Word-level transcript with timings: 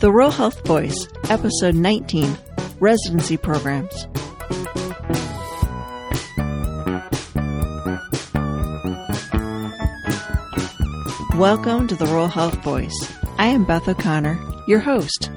The 0.00 0.12
Rural 0.12 0.30
Health 0.30 0.64
Voice, 0.64 1.08
Episode 1.28 1.74
19 1.74 2.38
Residency 2.78 3.36
Programs. 3.36 4.06
Welcome 11.34 11.88
to 11.88 11.96
the 11.96 12.06
Rural 12.06 12.28
Health 12.28 12.62
Voice. 12.62 12.94
I 13.38 13.48
am 13.48 13.64
Beth 13.64 13.88
O'Connor, 13.88 14.38
your 14.68 14.78
host. 14.78 15.32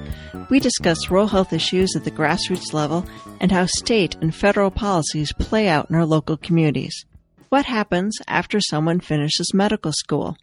We 0.51 0.59
discuss 0.59 1.09
rural 1.09 1.25
health 1.25 1.53
issues 1.53 1.95
at 1.95 2.03
the 2.03 2.11
grassroots 2.11 2.71
level 2.71 3.03
and 3.39 3.51
how 3.51 3.65
state 3.65 4.15
and 4.21 4.33
federal 4.33 4.69
policies 4.69 5.33
play 5.33 5.69
out 5.69 5.89
in 5.89 5.95
our 5.95 6.05
local 6.05 6.37
communities. 6.37 7.07
What 7.49 7.65
happens 7.65 8.15
after 8.27 8.59
someone 8.59 8.99
finishes 8.99 9.55
medical 9.55 9.91
school? 9.91 10.37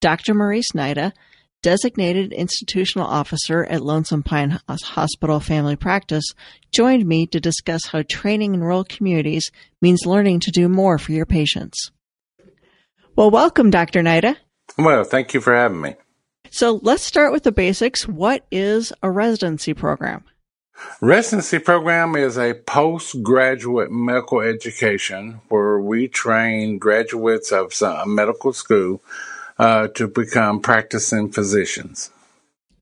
Dr. 0.00 0.32
Maurice 0.32 0.70
Nida, 0.76 1.12
designated 1.62 2.32
institutional 2.32 3.06
officer 3.06 3.64
at 3.64 3.82
Lonesome 3.82 4.22
Pine 4.22 4.60
Hospital 4.68 5.40
Family 5.40 5.76
Practice, 5.76 6.24
joined 6.72 7.06
me 7.06 7.26
to 7.28 7.40
discuss 7.40 7.86
how 7.86 8.02
training 8.08 8.54
in 8.54 8.60
rural 8.60 8.84
communities 8.84 9.50
means 9.80 10.06
learning 10.06 10.40
to 10.40 10.50
do 10.50 10.68
more 10.68 10.98
for 10.98 11.12
your 11.12 11.26
patients. 11.26 11.90
Well, 13.16 13.30
welcome, 13.30 13.70
Dr. 13.70 14.02
Nida. 14.02 14.36
Well, 14.76 15.04
thank 15.04 15.34
you 15.34 15.40
for 15.40 15.54
having 15.54 15.80
me. 15.80 15.96
So 16.50 16.80
let's 16.82 17.02
start 17.02 17.32
with 17.32 17.42
the 17.42 17.52
basics. 17.52 18.06
What 18.06 18.46
is 18.50 18.92
a 19.02 19.10
residency 19.10 19.74
program? 19.74 20.24
Residency 21.00 21.58
program 21.58 22.14
is 22.14 22.38
a 22.38 22.54
postgraduate 22.54 23.90
medical 23.90 24.40
education 24.40 25.40
where 25.48 25.80
we 25.80 26.08
train 26.08 26.78
graduates 26.78 27.52
of 27.52 27.72
a 27.82 28.06
medical 28.06 28.52
school 28.52 29.02
uh, 29.58 29.88
to 29.88 30.08
become 30.08 30.60
practicing 30.60 31.30
physicians. 31.30 32.10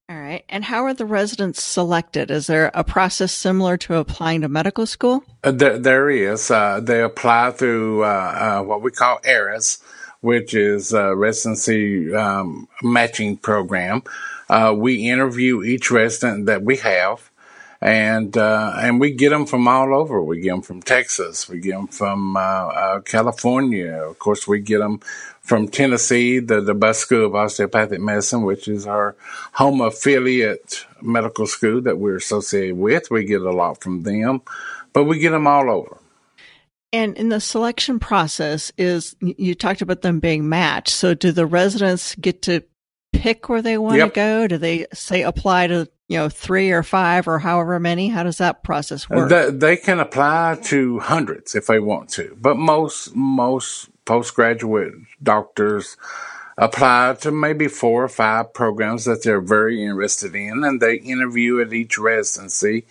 All 0.08 0.16
right. 0.16 0.44
And 0.48 0.64
how 0.64 0.84
are 0.84 0.94
the 0.94 1.04
residents 1.04 1.60
selected? 1.60 2.30
Is 2.30 2.46
there 2.46 2.70
a 2.74 2.84
process 2.84 3.32
similar 3.32 3.76
to 3.78 3.96
applying 3.96 4.42
to 4.42 4.48
medical 4.48 4.86
school? 4.86 5.24
Uh, 5.42 5.51
there, 5.51 5.78
there 5.78 6.10
is. 6.10 6.48
Uh, 6.48 6.78
they 6.80 7.02
apply 7.02 7.51
through 7.51 8.04
uh, 8.04 8.06
uh, 8.06 8.62
what 8.62 8.82
we 8.82 8.92
call 8.92 9.18
ERAS, 9.24 9.82
which 10.20 10.54
is 10.54 10.92
a 10.92 11.16
residency 11.16 12.14
um, 12.14 12.68
matching 12.84 13.36
program. 13.36 14.04
Uh, 14.48 14.73
we 14.76 15.08
interview 15.08 15.64
each 15.64 15.90
resident 15.90 16.46
that 16.46 16.62
we 16.62 16.76
have 16.76 17.30
and 17.80 18.36
uh, 18.36 18.73
and 18.76 19.01
we 19.01 19.12
get 19.12 19.30
them 19.30 19.46
from 19.46 19.68
all 19.68 19.95
over. 19.95 20.23
We 20.23 20.40
get 20.40 20.51
them 20.51 20.62
from 20.62 20.82
Texas. 20.82 21.48
We 21.48 21.60
get 21.60 21.73
them 21.73 21.86
from 21.88 22.36
uh, 22.36 22.40
uh, 22.40 23.01
California. 23.01 23.92
Of 23.92 24.18
course, 24.18 24.48
we 24.48 24.60
get 24.60 24.79
them 24.79 25.01
from 25.46 25.68
Tennessee, 25.68 26.40
the 26.40 26.60
the 26.60 26.92
School 26.92 27.24
of 27.24 27.34
Osteopathic 27.34 28.00
Medicine, 28.00 28.42
which 28.42 28.66
is 28.66 28.86
our 28.86 29.14
home 29.52 29.80
affiliate 29.80 30.84
medical 31.00 31.46
school 31.46 31.80
that 31.82 31.98
we're 31.98 32.16
associated 32.16 32.76
with. 32.76 33.12
We 33.12 33.24
get 33.24 33.42
a 33.42 33.52
lot 33.52 33.80
from 33.80 34.02
them, 34.02 34.42
but 34.92 35.04
we 35.04 35.20
get 35.20 35.30
them 35.30 35.46
all 35.46 35.70
over. 35.70 35.98
And 36.92 37.16
in 37.16 37.28
the 37.28 37.40
selection 37.40 38.00
process, 38.00 38.72
is 38.76 39.14
you 39.20 39.54
talked 39.54 39.82
about 39.82 40.02
them 40.02 40.18
being 40.18 40.48
matched. 40.48 40.94
So, 40.94 41.14
do 41.14 41.30
the 41.30 41.46
residents 41.46 42.16
get 42.16 42.42
to 42.42 42.64
pick 43.12 43.48
where 43.48 43.62
they 43.62 43.78
want 43.78 43.98
yep. 43.98 44.14
to 44.14 44.14
go? 44.14 44.48
Do 44.48 44.58
they 44.58 44.86
say 44.92 45.22
apply 45.22 45.68
to 45.68 45.88
you 46.08 46.18
know, 46.18 46.28
three 46.28 46.70
or 46.70 46.82
five 46.82 47.26
or 47.28 47.38
however 47.38 47.78
many? 47.80 48.08
How 48.08 48.22
does 48.22 48.38
that 48.38 48.62
process 48.62 49.08
work? 49.08 49.28
They, 49.28 49.50
they 49.50 49.76
can 49.76 50.00
apply 50.00 50.58
to 50.64 51.00
hundreds 51.00 51.54
if 51.54 51.66
they 51.66 51.80
want 51.80 52.10
to, 52.10 52.36
but 52.40 52.56
most, 52.56 53.14
most 53.14 53.90
postgraduate 54.07 54.95
doctors 55.23 55.99
apply 56.57 57.15
to 57.21 57.30
maybe 57.30 57.68
four 57.68 58.04
or 58.04 58.09
five 58.09 58.54
programs 58.54 59.04
that 59.04 59.23
they're 59.23 59.43
very 59.43 59.85
interested 59.85 60.35
in 60.35 60.65
and 60.65 60.80
they 60.80 60.96
interview 60.96 61.60
at 61.60 61.74
each 61.74 61.98
residency 61.98 62.87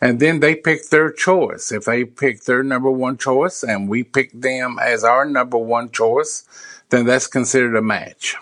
and 0.00 0.18
then 0.18 0.40
they 0.40 0.54
pick 0.54 0.88
their 0.88 1.12
choice. 1.12 1.70
If 1.70 1.84
they 1.84 2.06
pick 2.06 2.44
their 2.44 2.62
number 2.62 2.90
one 2.90 3.18
choice 3.18 3.62
and 3.62 3.90
we 3.90 4.02
pick 4.02 4.32
them 4.32 4.78
as 4.80 5.04
our 5.04 5.26
number 5.26 5.58
one 5.58 5.90
choice, 5.90 6.44
then 6.88 7.04
that's 7.04 7.26
considered 7.26 7.76
a 7.76 7.82
match 7.82 8.36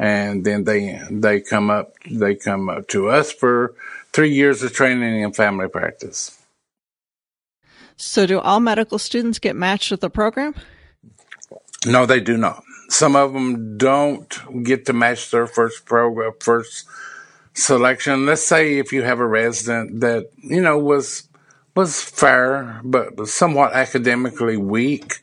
and 0.00 0.46
then 0.46 0.64
they 0.64 0.98
they 1.10 1.40
come 1.42 1.68
up 1.70 1.92
they 2.10 2.34
come 2.34 2.70
up 2.70 2.88
to 2.88 3.10
us 3.10 3.30
for 3.30 3.74
three 4.12 4.32
years 4.32 4.62
of 4.62 4.72
training 4.72 5.20
in 5.20 5.32
family 5.32 5.68
practice. 5.68 6.36
So, 7.96 8.26
do 8.26 8.40
all 8.40 8.60
medical 8.60 8.98
students 8.98 9.38
get 9.38 9.54
matched 9.54 9.90
with 9.90 10.00
the 10.00 10.08
program? 10.08 10.54
No, 11.86 12.06
they 12.06 12.20
do 12.20 12.36
not. 12.36 12.62
Some 12.88 13.16
of 13.16 13.32
them 13.32 13.78
don't 13.78 14.64
get 14.64 14.86
to 14.86 14.92
match 14.92 15.30
their 15.30 15.46
first 15.46 15.84
program, 15.84 16.32
first 16.40 16.86
selection. 17.54 18.26
Let's 18.26 18.44
say 18.44 18.78
if 18.78 18.92
you 18.92 19.02
have 19.02 19.20
a 19.20 19.26
resident 19.26 20.00
that 20.00 20.30
you 20.36 20.60
know 20.60 20.78
was 20.78 21.28
was 21.74 22.02
fair 22.02 22.80
but 22.84 23.16
was 23.16 23.32
somewhat 23.32 23.72
academically 23.72 24.56
weak, 24.56 25.22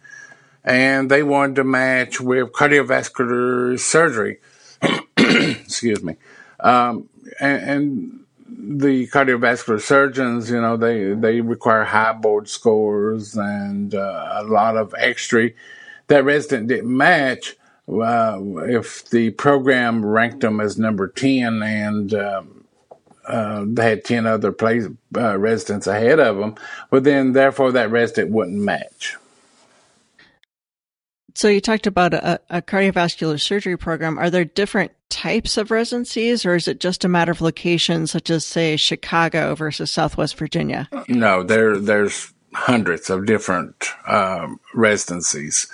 and 0.63 1.11
they 1.11 1.23
wanted 1.23 1.57
to 1.57 1.63
match 1.63 2.19
with 2.19 2.53
cardiovascular 2.53 3.79
surgery 3.79 4.39
excuse 5.17 6.03
me, 6.03 6.15
um, 6.59 7.09
and, 7.39 7.69
and, 7.69 8.19
the 8.59 9.07
cardiovascular 9.07 9.79
surgeons, 9.79 10.49
you 10.49 10.59
know, 10.59 10.77
they 10.77 11.13
they 11.13 11.41
require 11.41 11.83
high 11.83 12.13
board 12.13 12.49
scores 12.49 13.35
and 13.35 13.93
uh, 13.93 14.29
a 14.31 14.43
lot 14.43 14.75
of 14.77 14.95
extra. 14.97 15.51
That 16.07 16.23
resident 16.23 16.67
didn't 16.67 16.95
match. 16.95 17.55
Uh, 17.87 18.39
if 18.67 19.09
the 19.09 19.29
program 19.31 20.05
ranked 20.05 20.41
them 20.41 20.59
as 20.59 20.77
number 20.77 21.07
ten 21.07 21.63
and 21.63 22.13
um, 22.13 22.57
uh, 23.27 23.65
they 23.67 23.89
had 23.89 24.05
10 24.05 24.25
other 24.25 24.51
place, 24.51 24.85
uh, 25.15 25.37
residents 25.37 25.85
ahead 25.85 26.19
of 26.19 26.37
them, 26.37 26.55
well, 26.91 27.01
then 27.01 27.33
therefore 27.33 27.73
that 27.73 27.91
resident 27.91 28.31
wouldn't 28.31 28.57
match. 28.57 29.17
So 31.35 31.49
you 31.49 31.61
talked 31.61 31.85
about 31.85 32.13
a, 32.15 32.39
a, 32.49 32.61
cardiovascular 32.63 33.39
surgery 33.39 33.77
program. 33.77 34.17
Are 34.17 34.31
there 34.31 34.45
different 34.45 34.91
types 35.09 35.57
of 35.57 35.69
residencies, 35.69 36.45
or 36.45 36.55
is 36.55 36.67
it 36.67 36.79
just 36.79 37.05
a 37.05 37.09
matter 37.09 37.31
of 37.31 37.41
location, 37.41 38.07
such 38.07 38.31
as 38.31 38.43
say 38.43 38.75
Chicago 38.75 39.53
versus 39.53 39.91
Southwest 39.91 40.35
Virginia? 40.37 40.89
No, 41.07 41.43
there 41.43 41.77
there's 41.77 42.33
hundreds 42.57 43.09
of 43.09 43.25
different 43.25 43.91
um, 44.07 44.59
residencies. 44.73 45.67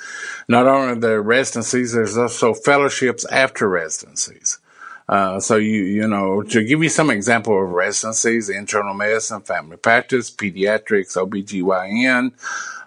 Not 0.49 0.67
only 0.67 0.99
the 0.99 1.21
residencies, 1.21 1.93
there's 1.93 2.17
also 2.17 2.53
fellowships 2.53 3.25
after 3.25 3.69
residencies. 3.69 4.59
Uh, 5.07 5.39
so 5.39 5.57
you 5.57 5.83
you 5.83 6.07
know 6.07 6.41
to 6.43 6.63
give 6.63 6.81
you 6.81 6.89
some 6.89 7.09
example 7.09 7.61
of 7.61 7.69
residencies: 7.69 8.49
internal 8.49 8.93
medicine, 8.93 9.41
family 9.41 9.77
practice, 9.77 10.29
pediatrics, 10.31 11.17
OBGYN. 11.17 12.31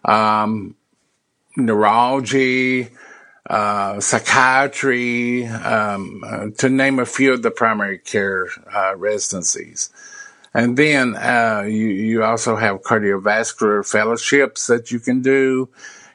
Um, 0.09 0.77
neurology, 1.57 2.89
uh, 3.49 4.01
psychiatry, 4.01 5.47
um, 5.47 6.23
uh, 6.27 6.47
to 6.59 6.69
name 6.69 6.99
a 6.99 7.07
few 7.07 7.33
of 7.33 7.43
the 7.43 7.51
primary 7.51 7.99
care 7.99 8.49
uh, 8.75 8.95
residencies. 8.97 9.91
And 10.57 10.75
then 10.75 11.17
uh, 11.17 11.65
you, 11.69 11.87
you 11.87 12.25
also 12.25 12.57
have 12.57 12.81
cardiovascular 12.81 13.87
fellowships 13.87 14.69
that 14.69 14.91
you 14.91 14.99
can 14.99 15.21
do. 15.21 15.69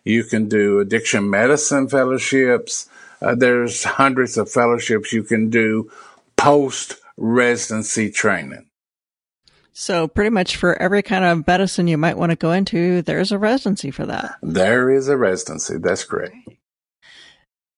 You 0.03 0.24
can 0.24 0.50
do 0.50 0.79
addiction 0.79 1.29
medicine 1.29 1.88
fellowships. 1.88 2.90
Uh, 3.22 3.35
there's 3.35 3.84
hundreds 3.84 4.40
of 4.40 4.52
fellowships 4.52 5.13
you 5.13 5.22
can 5.22 5.52
do 5.52 5.91
post 6.38 6.96
residency 7.18 8.09
training. 8.09 8.66
So 9.74 10.07
pretty 10.07 10.31
much 10.31 10.56
for 10.56 10.75
every 10.81 11.03
kind 11.03 11.23
of 11.23 11.46
medicine 11.46 11.85
you 11.85 12.00
might 12.00 12.18
want 12.18 12.31
to 12.31 12.35
go 12.35 12.52
into, 12.52 13.03
there's 13.03 13.31
a 13.31 13.38
residency 13.38 13.91
for 13.91 14.08
that. 14.08 14.38
There 14.41 14.90
is 14.90 15.08
a 15.08 15.18
residency. 15.18 15.78
That's 15.78 16.03
correct. 16.03 16.35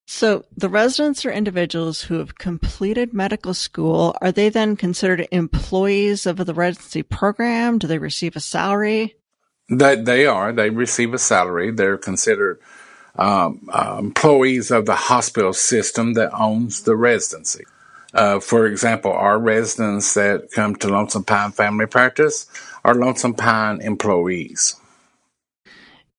So 0.05 0.45
the 0.55 0.69
residents 0.69 1.25
are 1.25 1.31
individuals 1.31 2.01
who 2.01 2.19
have 2.19 2.37
completed 2.37 3.13
medical 3.13 3.53
school. 3.53 4.15
Are 4.21 4.31
they 4.31 4.49
then 4.49 4.75
considered 4.75 5.27
employees 5.31 6.25
of 6.25 6.37
the 6.37 6.53
residency 6.53 7.03
program? 7.03 7.79
Do 7.79 7.87
they 7.87 7.97
receive 7.97 8.35
a 8.35 8.41
salary? 8.41 9.15
That 9.69 10.05
they 10.05 10.25
are. 10.25 10.51
They 10.51 10.69
receive 10.69 11.13
a 11.13 11.19
salary. 11.19 11.71
They're 11.71 11.97
considered 11.97 12.59
um, 13.15 13.69
uh, 13.71 13.97
employees 13.99 14.71
of 14.71 14.85
the 14.85 14.95
hospital 14.95 15.53
system 15.53 16.13
that 16.13 16.33
owns 16.33 16.83
the 16.83 16.95
residency. 16.95 17.65
Uh, 18.13 18.39
for 18.39 18.67
example, 18.67 19.11
our 19.11 19.39
residents 19.39 20.13
that 20.13 20.51
come 20.51 20.75
to 20.75 20.89
Lonesome 20.89 21.23
Pine 21.23 21.51
Family 21.51 21.85
Practice 21.85 22.45
are 22.83 22.93
Lonesome 22.93 23.33
Pine 23.33 23.81
employees. 23.81 24.75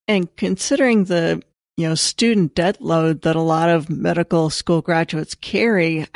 And 0.08 0.34
considering 0.36 1.04
the 1.04 1.42
you 1.76 1.88
know 1.88 1.94
student 1.94 2.54
debt 2.54 2.80
load 2.80 3.22
that 3.22 3.36
a 3.36 3.40
lot 3.40 3.68
of 3.68 3.90
medical 3.90 4.50
school 4.50 4.82
graduates 4.82 5.34
carry, 5.34 6.06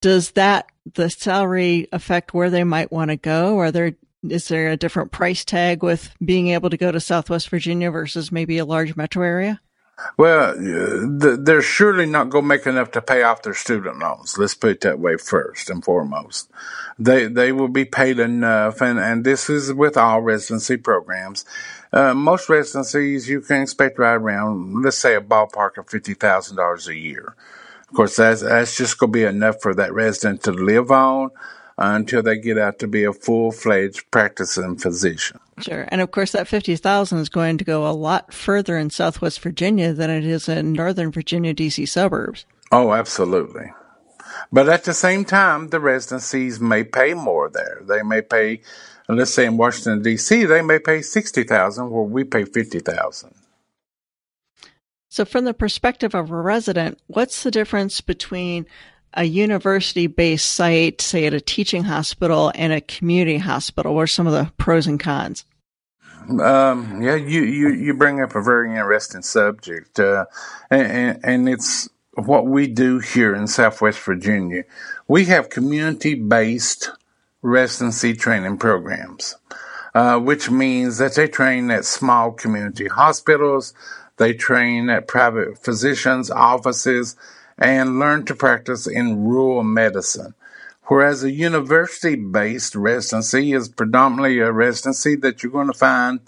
does 0.00 0.32
that 0.32 0.66
the 0.94 1.10
salary 1.10 1.88
affect 1.92 2.34
where 2.34 2.50
they 2.50 2.64
might 2.64 2.92
want 2.92 3.10
to 3.10 3.16
go? 3.16 3.58
Are 3.58 3.70
there 3.70 3.96
is 4.22 4.48
there 4.48 4.70
a 4.70 4.76
different 4.76 5.12
price 5.12 5.44
tag 5.44 5.82
with 5.82 6.14
being 6.24 6.48
able 6.48 6.70
to 6.70 6.76
go 6.76 6.90
to 6.90 7.00
Southwest 7.00 7.48
Virginia 7.48 7.90
versus 7.90 8.32
maybe 8.32 8.58
a 8.58 8.64
large 8.64 8.96
metro 8.96 9.24
area? 9.24 9.60
Well, 10.18 10.50
uh, 10.50 11.36
they're 11.38 11.62
surely 11.62 12.04
not 12.04 12.28
going 12.28 12.44
to 12.44 12.48
make 12.48 12.66
enough 12.66 12.90
to 12.92 13.00
pay 13.00 13.22
off 13.22 13.42
their 13.42 13.54
student 13.54 13.98
loans. 13.98 14.36
Let's 14.36 14.54
put 14.54 14.70
it 14.70 14.80
that 14.82 14.98
way 14.98 15.16
first 15.16 15.70
and 15.70 15.82
foremost. 15.82 16.50
They 16.98 17.26
they 17.28 17.52
will 17.52 17.68
be 17.68 17.86
paid 17.86 18.18
enough, 18.18 18.82
and, 18.82 18.98
and 18.98 19.24
this 19.24 19.48
is 19.48 19.72
with 19.72 19.96
all 19.96 20.20
residency 20.20 20.76
programs. 20.76 21.46
Uh, 21.92 22.14
most 22.14 22.48
residencies 22.48 23.28
you 23.28 23.40
can 23.40 23.62
expect 23.62 23.98
right 23.98 24.14
around, 24.14 24.82
let's 24.82 24.96
say, 24.96 25.14
a 25.14 25.20
ballpark 25.20 25.78
of 25.78 25.88
fifty 25.88 26.14
thousand 26.14 26.56
dollars 26.56 26.88
a 26.88 26.96
year. 26.96 27.34
Of 27.88 27.96
course, 27.96 28.16
that's 28.16 28.42
that's 28.42 28.76
just 28.76 28.98
going 28.98 29.12
to 29.12 29.18
be 29.18 29.24
enough 29.24 29.60
for 29.60 29.74
that 29.74 29.92
resident 29.92 30.42
to 30.44 30.52
live 30.52 30.90
on 30.90 31.30
until 31.78 32.22
they 32.22 32.38
get 32.38 32.58
out 32.58 32.78
to 32.78 32.88
be 32.88 33.04
a 33.04 33.12
full 33.12 33.52
fledged 33.52 34.10
practicing 34.10 34.76
physician. 34.76 35.38
Sure. 35.58 35.86
And 35.88 36.00
of 36.00 36.10
course, 36.10 36.32
that 36.32 36.48
50,000 36.48 37.18
is 37.18 37.28
going 37.28 37.58
to 37.58 37.64
go 37.64 37.86
a 37.86 37.92
lot 37.92 38.32
further 38.32 38.76
in 38.76 38.90
Southwest 38.90 39.40
Virginia 39.40 39.92
than 39.92 40.10
it 40.10 40.24
is 40.24 40.48
in 40.48 40.72
Northern 40.72 41.10
Virginia, 41.10 41.54
DC 41.54 41.88
suburbs. 41.88 42.44
Oh, 42.72 42.92
absolutely. 42.92 43.72
But 44.52 44.68
at 44.68 44.84
the 44.84 44.92
same 44.92 45.24
time, 45.24 45.68
the 45.68 45.80
residencies 45.80 46.60
may 46.60 46.84
pay 46.84 47.14
more 47.14 47.48
there. 47.48 47.80
They 47.82 48.02
may 48.02 48.20
pay, 48.20 48.60
let's 49.08 49.32
say 49.32 49.46
in 49.46 49.56
Washington, 49.56 50.02
D.C., 50.02 50.44
they 50.44 50.62
may 50.62 50.78
pay 50.78 51.02
60000 51.02 51.90
where 51.90 52.02
we 52.02 52.24
pay 52.24 52.44
50000 52.44 53.34
So, 55.08 55.24
from 55.24 55.44
the 55.44 55.54
perspective 55.54 56.14
of 56.14 56.30
a 56.30 56.40
resident, 56.40 56.98
what's 57.06 57.42
the 57.42 57.50
difference 57.50 58.00
between 58.00 58.66
a 59.14 59.24
university 59.24 60.06
based 60.06 60.46
site, 60.46 61.00
say 61.00 61.26
at 61.26 61.34
a 61.34 61.40
teaching 61.40 61.84
hospital, 61.84 62.52
and 62.54 62.72
a 62.72 62.80
community 62.80 63.38
hospital? 63.38 63.94
What 63.94 64.02
are 64.02 64.06
some 64.08 64.26
of 64.26 64.32
the 64.32 64.52
pros 64.56 64.86
and 64.86 65.00
cons? 65.00 65.44
Um, 66.28 67.00
yeah, 67.02 67.14
you, 67.14 67.42
you, 67.42 67.68
you 67.68 67.94
bring 67.94 68.20
up 68.20 68.34
a 68.34 68.42
very 68.42 68.70
interesting 68.70 69.22
subject, 69.22 70.00
uh, 70.00 70.26
and, 70.70 71.20
and 71.22 71.48
it's 71.48 71.88
what 72.14 72.46
we 72.46 72.66
do 72.66 72.98
here 72.98 73.34
in 73.34 73.46
Southwest 73.46 74.00
Virginia. 74.00 74.64
We 75.06 75.26
have 75.26 75.50
community 75.50 76.14
based 76.14 76.90
residency 77.46 78.14
training 78.14 78.58
programs, 78.58 79.36
uh, 79.94 80.18
which 80.18 80.50
means 80.50 80.98
that 80.98 81.14
they 81.14 81.28
train 81.28 81.70
at 81.70 81.84
small 81.84 82.32
community 82.32 82.88
hospitals, 82.88 83.72
they 84.16 84.32
train 84.32 84.90
at 84.90 85.08
private 85.08 85.58
physicians' 85.58 86.30
offices, 86.30 87.16
and 87.58 87.98
learn 87.98 88.24
to 88.24 88.34
practice 88.34 88.86
in 88.86 89.24
rural 89.24 89.62
medicine. 89.62 90.34
Whereas 90.88 91.24
a 91.24 91.32
university 91.32 92.14
based 92.14 92.74
residency 92.76 93.52
is 93.52 93.68
predominantly 93.68 94.38
a 94.40 94.52
residency 94.52 95.16
that 95.16 95.42
you're 95.42 95.52
going 95.52 95.72
to 95.72 95.78
find 95.78 96.20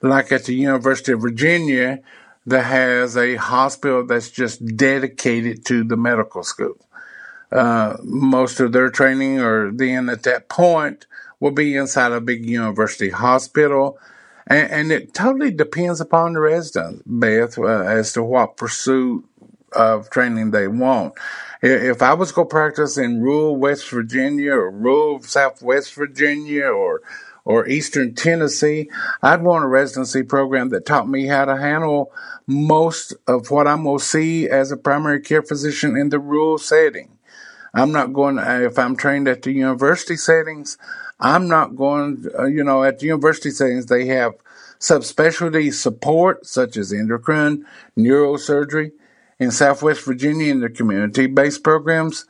like 0.00 0.32
at 0.32 0.44
the 0.44 0.54
University 0.54 1.12
of 1.12 1.20
Virginia 1.20 2.00
that 2.44 2.64
has 2.64 3.16
a 3.16 3.36
hospital 3.36 4.04
that's 4.04 4.30
just 4.30 4.76
dedicated 4.76 5.64
to 5.66 5.84
the 5.84 5.96
medical 5.96 6.42
school. 6.42 6.76
Uh, 7.52 7.96
most 8.02 8.60
of 8.60 8.72
their 8.72 8.90
training 8.90 9.38
or 9.38 9.70
then 9.70 10.08
at 10.08 10.22
that 10.22 10.48
point 10.48 11.06
will 11.38 11.50
be 11.50 11.76
inside 11.76 12.12
a 12.12 12.20
big 12.20 12.46
university 12.46 13.10
hospital. 13.10 13.98
And, 14.46 14.70
and 14.70 14.92
it 14.92 15.12
totally 15.12 15.50
depends 15.50 16.00
upon 16.00 16.32
the 16.32 16.40
resident, 16.40 17.02
Beth, 17.06 17.58
uh, 17.58 17.64
as 17.64 18.12
to 18.14 18.22
what 18.22 18.56
pursuit 18.56 19.24
of 19.72 20.10
training 20.10 20.50
they 20.50 20.68
want. 20.68 21.14
If 21.62 22.02
I 22.02 22.14
was 22.14 22.32
going 22.32 22.48
to 22.48 22.52
practice 22.52 22.98
in 22.98 23.22
rural 23.22 23.56
West 23.56 23.88
Virginia 23.88 24.52
or 24.52 24.70
rural 24.70 25.22
Southwest 25.22 25.94
Virginia 25.94 26.66
or 26.66 27.02
or 27.44 27.66
Eastern 27.66 28.14
Tennessee, 28.14 28.88
I'd 29.20 29.42
want 29.42 29.64
a 29.64 29.68
residency 29.68 30.22
program 30.22 30.68
that 30.68 30.86
taught 30.86 31.08
me 31.08 31.26
how 31.26 31.44
to 31.44 31.56
handle 31.56 32.12
most 32.46 33.14
of 33.26 33.50
what 33.50 33.66
I'm 33.66 33.82
going 33.82 33.98
to 33.98 34.04
see 34.04 34.48
as 34.48 34.70
a 34.70 34.76
primary 34.76 35.20
care 35.20 35.42
physician 35.42 35.96
in 35.96 36.10
the 36.10 36.20
rural 36.20 36.58
setting. 36.58 37.18
I'm 37.74 37.92
not 37.92 38.12
going, 38.12 38.38
if 38.38 38.78
I'm 38.78 38.96
trained 38.96 39.28
at 39.28 39.42
the 39.42 39.52
university 39.52 40.16
settings, 40.16 40.76
I'm 41.18 41.48
not 41.48 41.76
going, 41.76 42.26
uh, 42.38 42.44
you 42.44 42.64
know, 42.64 42.84
at 42.84 42.98
the 42.98 43.06
university 43.06 43.50
settings, 43.50 43.86
they 43.86 44.06
have 44.06 44.34
subspecialty 44.78 45.72
support 45.72 46.44
such 46.46 46.76
as 46.76 46.92
endocrine, 46.92 47.64
neurosurgery, 47.96 48.92
in 49.42 49.50
Southwest 49.50 50.04
Virginia 50.04 50.50
in 50.52 50.60
the 50.60 50.70
community-based 50.70 51.64
programs, 51.64 52.26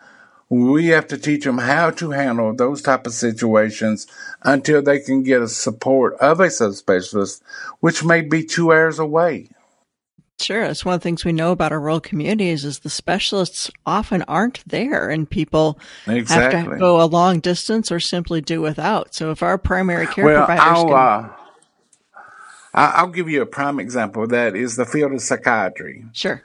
we 0.49 0.89
have 0.89 1.07
to 1.09 1.19
teach 1.19 1.45
them 1.45 1.59
how 1.59 1.91
to 1.91 2.11
handle 2.11 2.55
those 2.55 2.83
type 2.83 3.07
of 3.07 3.13
situations 3.13 4.07
until 4.43 4.83
they 4.83 4.99
can 4.99 5.23
get 5.23 5.43
a 5.43 5.49
support 5.49 6.15
of 6.15 6.41
a 6.41 6.47
subspecialist, 6.47 7.41
which 7.81 8.05
may 8.05 8.21
be 8.21 8.45
two 8.45 8.73
hours 8.73 8.99
away. 8.99 9.49
Sure, 10.41 10.65
it's 10.65 10.85
one 10.85 10.95
of 10.95 11.01
the 11.01 11.05
things 11.05 11.25
we 11.25 11.33
know 11.33 11.53
about 11.53 11.71
our 11.71 11.79
rural 11.79 12.01
communities 12.01 12.65
is 12.65 12.81
the 12.81 12.91
specialists 12.91 13.71
often 13.87 14.23
aren't 14.23 14.67
there, 14.67 15.09
and 15.09 15.31
people 15.31 15.79
exactly. 16.07 16.59
have 16.59 16.71
to 16.71 16.79
go 16.79 17.01
a 17.01 17.07
long 17.07 17.39
distance 17.39 17.93
or 17.93 18.01
simply 18.01 18.41
do 18.41 18.61
without. 18.61 19.15
So, 19.15 19.31
if 19.31 19.43
our 19.43 19.57
primary 19.57 20.07
care 20.09 20.25
well, 20.25 20.47
providers 20.47 20.65
I'll, 20.67 20.87
can, 20.87 20.95
uh, 20.95 21.33
I'll 22.75 23.07
give 23.09 23.29
you 23.29 23.41
a 23.43 23.47
prime 23.47 23.79
example. 23.79 24.27
That 24.27 24.57
is 24.57 24.75
the 24.75 24.85
field 24.85 25.13
of 25.13 25.23
psychiatry. 25.23 26.05
Sure 26.13 26.43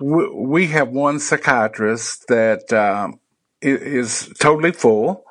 we 0.00 0.66
have 0.68 0.88
one 0.88 1.20
psychiatrist 1.20 2.28
that 2.28 2.72
um, 2.72 3.18
is 3.62 4.32
totally 4.38 4.72
full. 4.72 5.24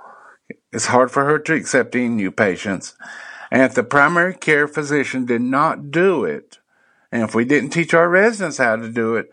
It's 0.71 0.87
hard 0.87 1.11
for 1.11 1.25
her 1.25 1.39
to 1.39 1.53
accept 1.53 1.95
any 1.95 2.09
new 2.09 2.31
patients. 2.31 2.95
And 3.51 3.61
if 3.61 3.73
the 3.73 3.83
primary 3.83 4.33
care 4.33 4.67
physician 4.67 5.25
did 5.25 5.41
not 5.41 5.91
do 5.91 6.25
it, 6.25 6.57
and 7.15 7.23
if 7.23 7.33
we 7.33 7.45
didn't 7.45 7.69
teach 7.69 7.93
our 7.93 8.09
residents 8.09 8.57
how 8.57 8.75
to 8.75 8.89
do 8.89 9.15
it, 9.15 9.31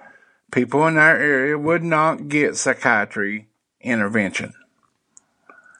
people 0.52 0.86
in 0.86 0.96
our 0.96 1.16
area 1.16 1.58
would 1.58 1.82
not 1.82 2.28
get 2.28 2.56
psychiatry 2.56 3.48
intervention. 3.80 4.52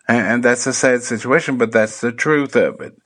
And, 0.09 0.27
and 0.27 0.45
that's 0.45 0.67
a 0.67 0.73
sad 0.73 1.05
situation, 1.05 1.59
but 1.59 1.71
that's 1.71 2.01
the 2.01 2.11
truth 2.11 2.57
of 2.57 2.81
it. 2.81 3.01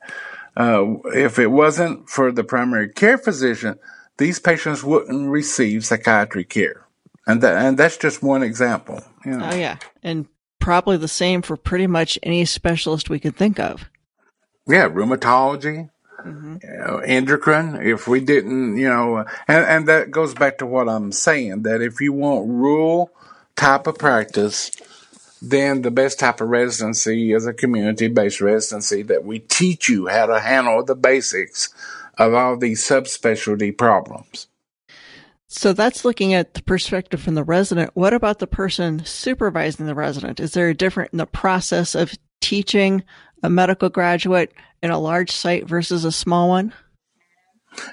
Uh, 0.55 0.95
if 1.13 1.37
it 1.37 1.51
wasn't 1.51 2.09
for 2.09 2.31
the 2.31 2.43
primary 2.43 2.89
care 2.89 3.19
physician, 3.19 3.77
these 4.17 4.39
patients 4.39 4.83
wouldn't 4.83 5.29
receive 5.29 5.85
psychiatry 5.85 6.43
care. 6.43 6.87
And 7.27 7.43
that, 7.43 7.63
and 7.63 7.77
that's 7.77 7.97
just 7.97 8.23
one 8.23 8.41
example. 8.41 9.03
You 9.23 9.37
know. 9.37 9.49
Oh 9.51 9.55
yeah. 9.55 9.77
And 10.01 10.25
probably 10.57 10.97
the 10.97 11.07
same 11.07 11.43
for 11.43 11.55
pretty 11.55 11.85
much 11.85 12.17
any 12.23 12.45
specialist 12.45 13.11
we 13.11 13.19
could 13.19 13.35
think 13.35 13.59
of. 13.59 13.85
Yeah, 14.65 14.89
rheumatology, 14.89 15.91
mm-hmm. 16.25 16.57
know, 16.63 16.97
endocrine. 16.99 17.75
If 17.81 18.07
we 18.07 18.19
didn't, 18.19 18.77
you 18.77 18.89
know, 18.89 19.25
and, 19.47 19.65
and 19.65 19.87
that 19.87 20.11
goes 20.11 20.33
back 20.33 20.59
to 20.59 20.65
what 20.65 20.89
I'm 20.89 21.11
saying 21.11 21.63
that 21.63 21.81
if 21.81 22.01
you 22.01 22.13
want 22.13 22.49
rural 22.49 23.11
type 23.55 23.87
of 23.87 23.97
practice, 23.97 24.71
then 25.41 25.81
the 25.81 25.91
best 25.91 26.19
type 26.19 26.41
of 26.41 26.49
residency 26.49 27.33
is 27.33 27.45
a 27.45 27.53
community 27.53 28.07
based 28.07 28.41
residency 28.41 29.03
that 29.03 29.23
we 29.23 29.39
teach 29.39 29.89
you 29.89 30.07
how 30.07 30.25
to 30.25 30.39
handle 30.39 30.83
the 30.83 30.95
basics 30.95 31.69
of 32.17 32.33
all 32.33 32.57
these 32.57 32.83
subspecialty 32.83 33.77
problems. 33.77 34.47
So 35.47 35.71
that's 35.71 36.03
looking 36.03 36.33
at 36.33 36.55
the 36.55 36.63
perspective 36.63 37.21
from 37.21 37.35
the 37.35 37.43
resident. 37.43 37.91
What 37.93 38.13
about 38.13 38.39
the 38.39 38.47
person 38.47 39.05
supervising 39.05 39.85
the 39.85 39.95
resident? 39.95 40.39
Is 40.39 40.51
there 40.51 40.69
a 40.69 40.73
different 40.73 41.13
in 41.13 41.19
the 41.19 41.25
process 41.25 41.95
of 41.95 42.13
teaching 42.41 43.03
a 43.43 43.49
medical 43.49 43.89
graduate 43.89 44.53
in 44.81 44.91
a 44.91 44.99
large 44.99 45.31
site 45.31 45.67
versus 45.67 46.05
a 46.05 46.11
small 46.11 46.49
one? 46.49 46.73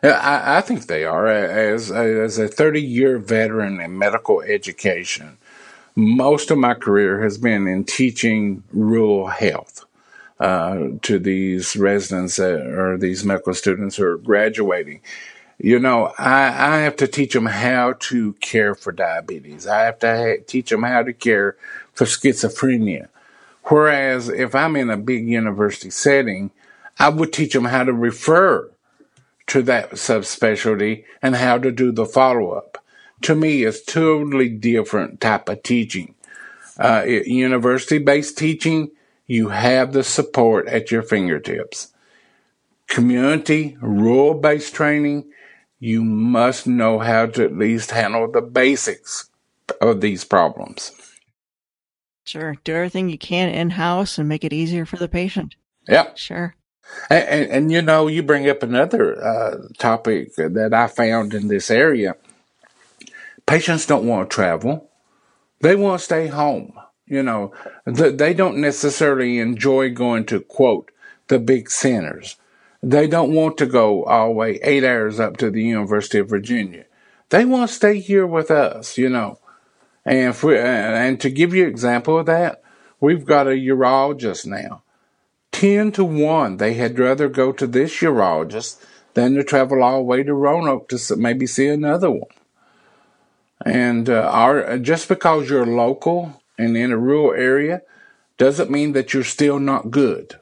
I, 0.02 0.58
I 0.58 0.60
think 0.60 0.86
they 0.86 1.04
are. 1.04 1.26
As, 1.26 1.90
as 1.90 2.38
a 2.38 2.48
30 2.48 2.80
year 2.80 3.18
veteran 3.18 3.80
in 3.80 3.98
medical 3.98 4.40
education, 4.42 5.38
most 5.96 6.50
of 6.50 6.58
my 6.58 6.74
career 6.74 7.22
has 7.22 7.38
been 7.38 7.66
in 7.66 7.84
teaching 7.84 8.62
rural 8.72 9.28
health 9.28 9.84
uh, 10.40 10.88
to 11.02 11.18
these 11.18 11.76
residents 11.76 12.38
or 12.38 12.98
these 12.98 13.24
medical 13.24 13.54
students 13.54 13.96
who 13.96 14.04
are 14.04 14.18
graduating. 14.18 15.00
You 15.58 15.78
know, 15.78 16.12
I, 16.18 16.46
I 16.46 16.76
have 16.78 16.96
to 16.96 17.06
teach 17.06 17.32
them 17.32 17.46
how 17.46 17.94
to 18.00 18.32
care 18.34 18.74
for 18.74 18.90
diabetes. 18.90 19.66
I 19.68 19.82
have 19.82 20.00
to 20.00 20.16
ha- 20.16 20.44
teach 20.46 20.70
them 20.70 20.82
how 20.82 21.04
to 21.04 21.12
care 21.12 21.56
for 21.92 22.06
schizophrenia. 22.06 23.08
Whereas 23.64 24.28
if 24.28 24.54
I'm 24.54 24.76
in 24.76 24.90
a 24.90 24.97
big 24.97 25.26
university 25.28 25.90
setting, 25.90 26.50
I 26.99 27.09
would 27.09 27.33
teach 27.33 27.54
them 27.54 27.64
how 27.64 27.85
to 27.85 27.92
refer 27.92 28.71
to 29.49 29.62
that 29.62 29.92
subspecialty 29.92 31.04
and 31.23 31.37
how 31.37 31.59
to 31.59 31.71
do 31.71 31.92
the 31.92 32.06
follow 32.06 32.52
up. 32.52 32.78
To 33.23 33.35
me, 33.35 33.64
it's 33.64 33.83
totally 33.83 34.49
different 34.49 35.21
type 35.21 35.49
of 35.49 35.62
teaching. 35.62 36.14
Uh, 36.78 37.04
university 37.06 37.99
based 37.99 38.37
teaching 38.37 38.90
you 39.26 39.49
have 39.49 39.92
the 39.92 40.04
support 40.04 40.68
at 40.68 40.90
your 40.90 41.02
fingertips. 41.02 41.92
Community, 42.88 43.76
rural 43.80 44.35
based 44.35 44.75
training, 44.75 45.30
you 45.78 46.04
must 46.04 46.66
know 46.66 46.99
how 46.99 47.26
to 47.26 47.44
at 47.44 47.56
least 47.56 47.92
handle 47.92 48.30
the 48.30 48.42
basics 48.42 49.30
of 49.80 50.00
these 50.00 50.25
problems. 50.25 50.92
Sure. 52.24 52.56
Do 52.64 52.74
everything 52.74 53.08
you 53.08 53.18
can 53.18 53.48
in 53.50 53.70
house 53.70 54.18
and 54.18 54.28
make 54.28 54.44
it 54.44 54.52
easier 54.52 54.86
for 54.86 54.96
the 54.96 55.08
patient. 55.08 55.56
Yeah. 55.86 56.14
Sure. 56.14 56.56
And, 57.10 57.28
and, 57.28 57.50
and 57.50 57.72
you 57.72 57.82
know, 57.82 58.06
you 58.08 58.22
bring 58.22 58.48
up 58.48 58.62
another 58.62 59.22
uh, 59.22 59.56
topic 59.78 60.34
that 60.36 60.74
I 60.74 60.86
found 60.86 61.34
in 61.34 61.48
this 61.48 61.70
area 61.70 62.14
Patients 63.46 63.86
don't 63.86 64.06
want 64.06 64.30
to 64.30 64.34
travel. 64.34 64.90
They 65.60 65.76
want 65.76 66.00
to 66.00 66.04
stay 66.04 66.28
home. 66.28 66.72
You 67.06 67.22
know, 67.22 67.52
they 67.84 68.32
don't 68.32 68.56
necessarily 68.56 69.38
enjoy 69.38 69.90
going 69.90 70.24
to 70.26 70.40
quote 70.40 70.90
the 71.28 71.38
big 71.38 71.70
centers. 71.70 72.36
They 72.82 73.06
don't 73.06 73.34
want 73.34 73.58
to 73.58 73.66
go 73.66 74.04
all 74.04 74.28
the 74.28 74.34
way 74.34 74.60
eight 74.62 74.84
hours 74.84 75.20
up 75.20 75.36
to 75.38 75.50
the 75.50 75.62
University 75.62 76.18
of 76.18 76.30
Virginia. 76.30 76.86
They 77.28 77.44
want 77.44 77.68
to 77.68 77.74
stay 77.74 78.00
here 78.00 78.26
with 78.26 78.50
us, 78.50 78.96
you 78.96 79.10
know. 79.10 79.38
And 80.04 80.37
for, 80.37 80.54
and 80.54 81.20
to 81.20 81.30
give 81.30 81.54
you 81.54 81.64
an 81.64 81.70
example 81.70 82.18
of 82.18 82.26
that, 82.26 82.62
we've 83.00 83.25
got 83.25 83.46
a 83.46 83.50
urologist 83.50 84.46
now. 84.46 84.82
10 85.52 85.92
to 85.92 86.04
1, 86.04 86.56
they 86.56 86.75
had 86.75 86.99
rather 86.99 87.28
go 87.28 87.52
to 87.52 87.66
this 87.66 87.92
urologist 88.00 88.84
than 89.14 89.34
to 89.34 89.44
travel 89.44 89.82
all 89.82 89.99
the 89.99 90.04
way 90.04 90.23
to 90.23 90.34
Roanoke 90.34 90.88
to 90.88 91.16
maybe 91.16 91.46
see 91.46 91.68
another 91.68 92.11
one. 92.11 92.28
And 93.64 94.11
uh, 94.11 94.28
our, 94.30 94.78
just 94.78 95.08
because 95.08 95.49
you're 95.49 95.64
local 95.64 96.42
and 96.58 96.76
in 96.76 96.92
a 96.92 96.99
rural 96.99 97.32
area 97.32 97.82
doesn't 98.37 98.70
mean 98.70 98.92
that 98.92 99.14
you're 99.14 99.25
still 99.25 99.58
not 99.58 99.90
good. 99.90 100.38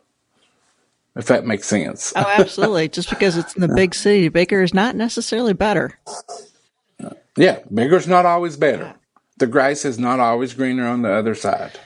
If 1.14 1.26
that 1.26 1.44
makes 1.44 1.68
sense. 1.68 2.14
oh, 2.16 2.24
absolutely. 2.26 2.88
Just 2.88 3.10
because 3.10 3.36
it's 3.36 3.54
in 3.54 3.60
the 3.60 3.74
big 3.74 3.94
city, 3.94 4.28
bigger 4.28 4.62
is 4.62 4.72
not 4.72 4.96
necessarily 4.96 5.52
better. 5.52 5.98
Yeah, 7.34 7.60
bigger's 7.72 8.06
not 8.06 8.26
always 8.26 8.58
better. 8.58 8.94
The 9.38 9.46
grass 9.46 9.84
is 9.84 9.98
not 9.98 10.20
always 10.20 10.54
greener 10.54 10.86
on 10.86 11.02
the 11.02 11.12
other 11.12 11.34
side. 11.34 11.78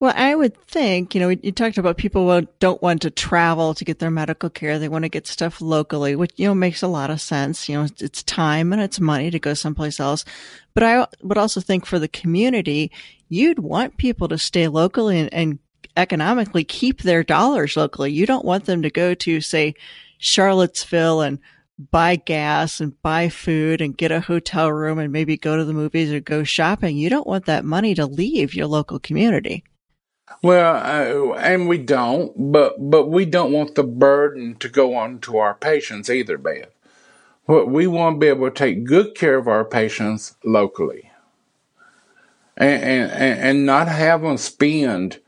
Well, 0.00 0.12
I 0.16 0.34
would 0.34 0.56
think, 0.66 1.14
you 1.14 1.20
know, 1.20 1.28
you 1.30 1.52
talked 1.52 1.78
about 1.78 1.96
people 1.96 2.30
who 2.30 2.46
don't 2.58 2.82
want 2.82 3.02
to 3.02 3.10
travel 3.10 3.72
to 3.74 3.84
get 3.84 4.00
their 4.00 4.10
medical 4.10 4.50
care. 4.50 4.78
They 4.78 4.88
want 4.88 5.04
to 5.04 5.08
get 5.08 5.26
stuff 5.26 5.60
locally, 5.60 6.16
which, 6.16 6.32
you 6.36 6.46
know, 6.46 6.54
makes 6.54 6.82
a 6.82 6.88
lot 6.88 7.10
of 7.10 7.20
sense. 7.20 7.68
You 7.68 7.78
know, 7.78 7.88
it's 7.98 8.22
time 8.24 8.72
and 8.72 8.82
it's 8.82 9.00
money 9.00 9.30
to 9.30 9.38
go 9.38 9.54
someplace 9.54 10.00
else. 10.00 10.24
But 10.74 10.82
I 10.82 11.06
would 11.22 11.38
also 11.38 11.60
think 11.60 11.86
for 11.86 11.98
the 11.98 12.08
community, 12.08 12.90
you'd 13.28 13.60
want 13.60 13.96
people 13.96 14.28
to 14.28 14.36
stay 14.36 14.68
locally 14.68 15.20
and, 15.20 15.32
and 15.32 15.58
economically 15.96 16.64
keep 16.64 17.02
their 17.02 17.22
dollars 17.22 17.76
locally. 17.76 18.12
You 18.12 18.26
don't 18.26 18.44
want 18.44 18.64
them 18.66 18.82
to 18.82 18.90
go 18.90 19.14
to, 19.14 19.40
say, 19.40 19.74
Charlottesville 20.18 21.20
and 21.22 21.38
buy 21.78 22.16
gas 22.16 22.80
and 22.80 23.00
buy 23.02 23.28
food 23.28 23.80
and 23.80 23.96
get 23.96 24.12
a 24.12 24.20
hotel 24.20 24.70
room 24.70 24.98
and 24.98 25.12
maybe 25.12 25.36
go 25.36 25.56
to 25.56 25.64
the 25.64 25.72
movies 25.72 26.12
or 26.12 26.20
go 26.20 26.44
shopping. 26.44 26.96
You 26.96 27.10
don't 27.10 27.26
want 27.26 27.46
that 27.46 27.64
money 27.64 27.94
to 27.94 28.06
leave 28.06 28.54
your 28.54 28.66
local 28.66 28.98
community. 28.98 29.64
Well, 30.42 30.76
uh, 30.76 31.34
and 31.34 31.68
we 31.68 31.78
don't, 31.78 32.52
but 32.52 32.90
but 32.90 33.08
we 33.08 33.24
don't 33.24 33.52
want 33.52 33.74
the 33.74 33.84
burden 33.84 34.56
to 34.56 34.68
go 34.68 34.94
on 34.94 35.18
to 35.20 35.36
our 35.38 35.54
patients 35.54 36.08
either, 36.08 36.38
Beth. 36.38 36.70
What 37.44 37.68
we 37.68 37.86
want 37.86 38.16
to 38.16 38.20
be 38.20 38.28
able 38.28 38.48
to 38.48 38.54
take 38.54 38.84
good 38.84 39.14
care 39.14 39.36
of 39.36 39.48
our 39.48 39.64
patients 39.64 40.34
locally, 40.44 41.10
and 42.56 42.82
and, 42.82 43.40
and 43.40 43.66
not 43.66 43.88
have 43.88 44.22
them 44.22 44.38
spend 44.38 45.20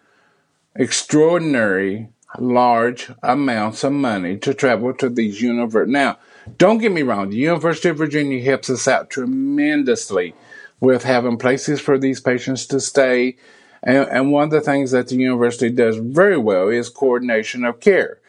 extraordinary 0.74 2.08
large 2.38 3.10
amounts 3.22 3.84
of 3.84 3.92
money 3.92 4.36
to 4.38 4.54
travel 4.54 4.94
to 4.94 5.08
these 5.08 5.40
universities. 5.40 5.92
Now, 5.92 6.18
don't 6.58 6.78
get 6.78 6.92
me 6.92 7.02
wrong, 7.02 7.30
the 7.30 7.36
University 7.36 7.88
of 7.88 7.98
Virginia 7.98 8.42
helps 8.42 8.70
us 8.70 8.86
out 8.88 9.10
tremendously 9.10 10.34
with 10.80 11.04
having 11.04 11.38
places 11.38 11.80
for 11.80 11.98
these 11.98 12.20
patients 12.20 12.66
to 12.66 12.80
stay. 12.80 13.36
And, 13.82 14.08
and 14.08 14.32
one 14.32 14.44
of 14.44 14.50
the 14.50 14.60
things 14.60 14.90
that 14.90 15.08
the 15.08 15.16
university 15.16 15.70
does 15.70 15.96
very 15.96 16.38
well 16.38 16.68
is 16.68 16.88
coordination 16.88 17.64
of 17.64 17.80
care. 17.80 18.20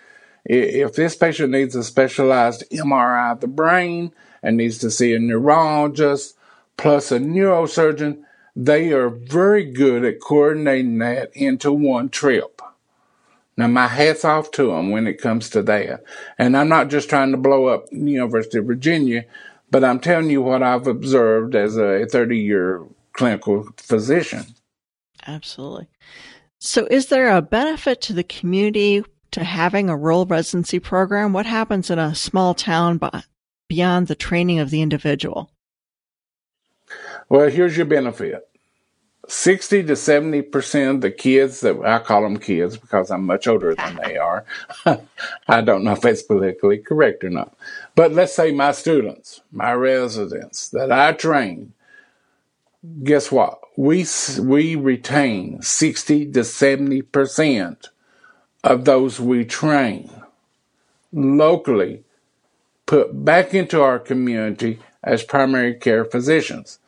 If 0.46 0.96
this 0.96 1.16
patient 1.16 1.52
needs 1.52 1.76
a 1.76 1.84
specialized 1.84 2.64
MRI 2.72 3.34
of 3.34 3.42
the 3.42 3.48
brain 3.48 4.14
and 4.42 4.56
needs 4.56 4.78
to 4.80 4.92
see 4.92 5.14
a 5.14 5.20
neurologist 5.20 6.38
plus 6.78 7.12
a 7.12 7.20
neurosurgeon, 7.20 8.24
they 8.56 8.92
are 8.92 9.10
very 9.10 9.66
good 9.66 10.06
at 10.06 10.22
coordinating 10.22 11.00
that 11.00 11.32
into 11.36 11.72
one 11.72 12.10
trip. 12.10 12.62
Now, 13.58 13.68
my 13.68 13.88
hat's 13.88 14.24
off 14.24 14.52
to 14.52 14.68
them 14.68 14.92
when 14.92 15.08
it 15.08 15.20
comes 15.20 15.50
to 15.50 15.64
that. 15.64 16.04
And 16.38 16.56
I'm 16.56 16.70
not 16.70 16.90
just 16.90 17.10
trying 17.10 17.32
to 17.32 17.38
blow 17.38 17.66
up 17.66 17.90
the 17.90 17.98
University 17.98 18.60
of 18.60 18.66
Virginia, 18.66 19.26
but 19.72 19.84
I'm 19.84 20.00
telling 20.00 20.30
you 20.30 20.44
what 20.44 20.62
I've 20.62 20.86
observed 20.86 21.56
as 21.56 21.76
a 21.76 22.06
30 22.06 22.38
year 22.38 22.84
clinical 23.14 23.68
physician. 23.78 24.46
Absolutely. 25.26 25.88
So, 26.60 26.88
is 26.90 27.08
there 27.08 27.36
a 27.36 27.42
benefit 27.42 28.00
to 28.02 28.14
the 28.14 28.24
community 28.24 29.04
to 29.32 29.44
having 29.44 29.90
a 29.90 29.98
rural 29.98 30.26
residency 30.26 30.80
program? 30.80 31.34
What 31.34 31.46
happens 31.46 31.90
in 31.90 32.00
a 32.00 32.16
small 32.16 32.54
town 32.54 33.00
beyond 33.68 34.08
the 34.08 34.16
training 34.16 34.60
of 34.60 34.70
the 34.70 34.82
individual? 34.82 35.52
Well, 37.28 37.50
here's 37.50 37.76
your 37.76 37.86
benefit 37.86 38.48
60 39.28 39.84
to 39.84 39.94
70% 39.94 40.90
of 40.90 41.02
the 41.02 41.12
kids 41.12 41.60
that 41.62 41.80
I 41.84 42.00
call 42.00 42.24
them 42.24 42.38
kids 42.38 42.78
because 42.78 43.12
I'm 43.12 43.26
much 43.26 43.48
older 43.48 43.76
than 43.76 44.00
they 44.04 44.18
are. 44.30 44.46
I 45.48 45.62
don't 45.62 45.84
know 45.84 45.94
if 45.94 46.02
that's 46.02 46.24
politically 46.24 46.78
correct 46.78 47.24
or 47.24 47.30
not. 47.30 47.56
But 47.96 48.14
let's 48.14 48.34
say 48.34 48.52
my 48.52 48.72
students, 48.72 49.42
my 49.52 49.74
residents 49.74 50.70
that 50.70 50.92
I 50.92 51.12
train, 51.14 51.74
guess 53.04 53.32
what? 53.32 53.60
We, 53.78 54.06
we 54.40 54.76
retain 54.76 55.62
60 55.62 56.32
to 56.32 56.40
70% 56.40 57.88
of 58.64 58.86
those 58.86 59.20
we 59.20 59.46
train 59.46 60.10
locally 61.12 62.04
put 62.86 63.26
back 63.26 63.54
into 63.54 63.82
our 63.82 64.00
community 64.00 64.80
as 65.04 65.24
primary 65.24 65.74
care 65.74 66.06
physicians. 66.06 66.80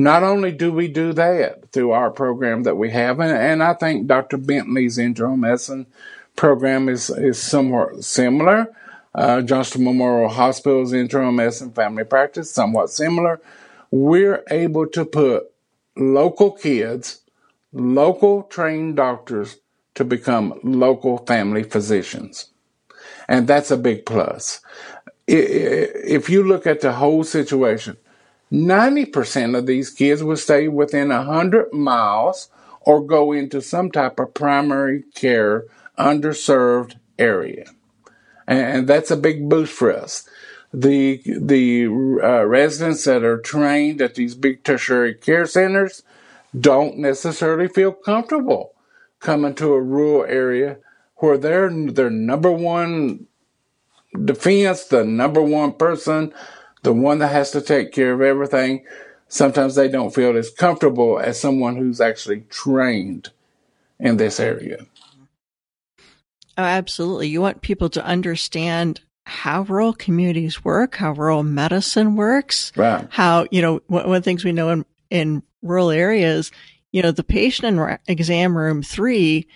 Not 0.00 0.22
only 0.22 0.50
do 0.50 0.72
we 0.72 0.88
do 0.88 1.12
that 1.12 1.72
through 1.72 1.90
our 1.90 2.10
program 2.10 2.62
that 2.62 2.78
we 2.78 2.88
have, 2.88 3.20
and, 3.20 3.30
and 3.30 3.62
I 3.62 3.74
think 3.74 4.06
Dr. 4.06 4.38
Bentley's 4.38 4.96
internal 4.96 5.36
medicine 5.36 5.86
program 6.36 6.88
is, 6.88 7.10
is 7.10 7.38
somewhat 7.38 8.02
similar. 8.02 8.74
Uh, 9.14 9.42
Johnston 9.42 9.84
Memorial 9.84 10.30
Hospital's 10.30 10.94
internal 10.94 11.32
medicine 11.32 11.72
family 11.72 12.04
practice, 12.04 12.50
somewhat 12.50 12.88
similar. 12.88 13.42
We're 13.90 14.42
able 14.50 14.86
to 14.86 15.04
put 15.04 15.52
local 15.98 16.52
kids, 16.52 17.20
local 17.70 18.44
trained 18.44 18.96
doctors 18.96 19.58
to 19.96 20.04
become 20.06 20.58
local 20.62 21.18
family 21.26 21.62
physicians. 21.62 22.46
And 23.28 23.46
that's 23.46 23.70
a 23.70 23.76
big 23.76 24.06
plus. 24.06 24.62
If 25.26 26.30
you 26.30 26.42
look 26.42 26.66
at 26.66 26.80
the 26.80 26.92
whole 26.92 27.22
situation, 27.22 27.98
90% 28.52 29.56
of 29.56 29.66
these 29.66 29.90
kids 29.90 30.22
would 30.24 30.38
stay 30.38 30.68
within 30.68 31.08
100 31.08 31.72
miles 31.72 32.48
or 32.80 33.04
go 33.04 33.32
into 33.32 33.60
some 33.60 33.90
type 33.90 34.18
of 34.18 34.34
primary 34.34 35.04
care 35.14 35.64
underserved 35.98 36.96
area. 37.18 37.66
And 38.46 38.88
that's 38.88 39.10
a 39.10 39.16
big 39.16 39.48
boost 39.48 39.72
for 39.72 39.92
us. 39.92 40.28
The, 40.72 41.22
the 41.24 41.86
uh, 41.86 42.44
residents 42.44 43.04
that 43.04 43.22
are 43.24 43.38
trained 43.38 44.00
at 44.00 44.14
these 44.14 44.34
big 44.34 44.64
tertiary 44.64 45.14
care 45.14 45.46
centers 45.46 46.02
don't 46.58 46.98
necessarily 46.98 47.68
feel 47.68 47.92
comfortable 47.92 48.74
coming 49.20 49.54
to 49.54 49.72
a 49.74 49.80
rural 49.80 50.24
area 50.24 50.78
where 51.16 51.38
they're 51.38 51.70
their 51.70 52.10
number 52.10 52.50
one 52.50 53.26
defense, 54.24 54.84
the 54.84 55.04
number 55.04 55.42
one 55.42 55.72
person 55.72 56.32
the 56.82 56.92
one 56.92 57.18
that 57.18 57.32
has 57.32 57.50
to 57.52 57.60
take 57.60 57.92
care 57.92 58.12
of 58.12 58.20
everything, 58.20 58.84
sometimes 59.28 59.74
they 59.74 59.88
don't 59.88 60.14
feel 60.14 60.36
as 60.36 60.50
comfortable 60.50 61.18
as 61.18 61.40
someone 61.40 61.76
who's 61.76 62.00
actually 62.00 62.40
trained 62.50 63.30
in 63.98 64.16
this 64.16 64.40
area. 64.40 64.86
Oh, 66.58 66.64
absolutely. 66.64 67.28
You 67.28 67.40
want 67.40 67.62
people 67.62 67.88
to 67.90 68.04
understand 68.04 69.00
how 69.24 69.62
rural 69.62 69.92
communities 69.92 70.64
work, 70.64 70.96
how 70.96 71.12
rural 71.12 71.42
medicine 71.42 72.16
works, 72.16 72.72
right. 72.76 73.06
how, 73.10 73.46
you 73.50 73.62
know, 73.62 73.80
one, 73.86 74.04
of 74.04 74.10
the 74.10 74.20
things 74.22 74.44
we 74.44 74.52
know 74.52 74.70
in, 74.70 74.84
in 75.10 75.42
rural 75.62 75.90
areas, 75.90 76.50
you 76.90 77.02
know, 77.02 77.12
the 77.12 77.22
patient 77.22 77.78
in 77.78 77.98
exam 78.08 78.56
room 78.56 78.82
three, 78.82 79.46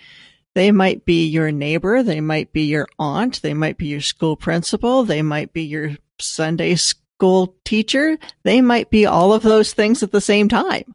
they 0.53 0.71
might 0.71 1.03
be 1.03 1.27
your 1.27 1.51
neighbor, 1.51 2.01
they 2.01 2.21
might 2.21 2.53
be 2.53 2.63
your 2.63 2.87
aunt, 2.97 3.41
they 3.41 3.53
might 3.53 3.77
be 3.77 3.87
your 3.87 4.01
school 4.01 4.37
principal, 4.37 5.03
they 5.03 5.21
might 5.21 5.51
be 5.51 5.63
your 5.63 5.97
Sunday 6.19 6.75
school 6.75 7.04
school 7.17 7.55
teacher, 7.63 8.17
they 8.43 8.61
might 8.61 8.89
be 8.89 9.05
all 9.05 9.33
of 9.33 9.41
those 9.41 9.73
things 9.73 10.03
at 10.03 10.11
the 10.11 10.21
same 10.21 10.49
time. 10.49 10.93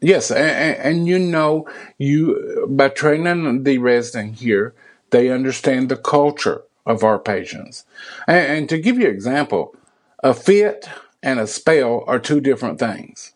Yes, 0.00 0.32
and, 0.32 0.76
and, 0.78 1.06
you 1.06 1.18
know, 1.20 1.68
you 1.96 2.66
by 2.68 2.88
training 2.88 3.62
the 3.62 3.78
resident 3.78 4.40
here, 4.40 4.74
they 5.10 5.30
understand 5.30 5.88
the 5.88 5.96
culture 5.96 6.62
of 6.84 7.04
our 7.04 7.20
patients. 7.20 7.84
And, 8.26 8.52
and 8.52 8.68
to 8.68 8.78
give 8.78 8.98
you 8.98 9.06
an 9.06 9.14
example, 9.14 9.76
a 10.24 10.34
fit 10.34 10.88
and 11.22 11.38
a 11.38 11.46
spell 11.46 12.02
are 12.08 12.18
two 12.18 12.40
different 12.40 12.80
things. 12.80 13.32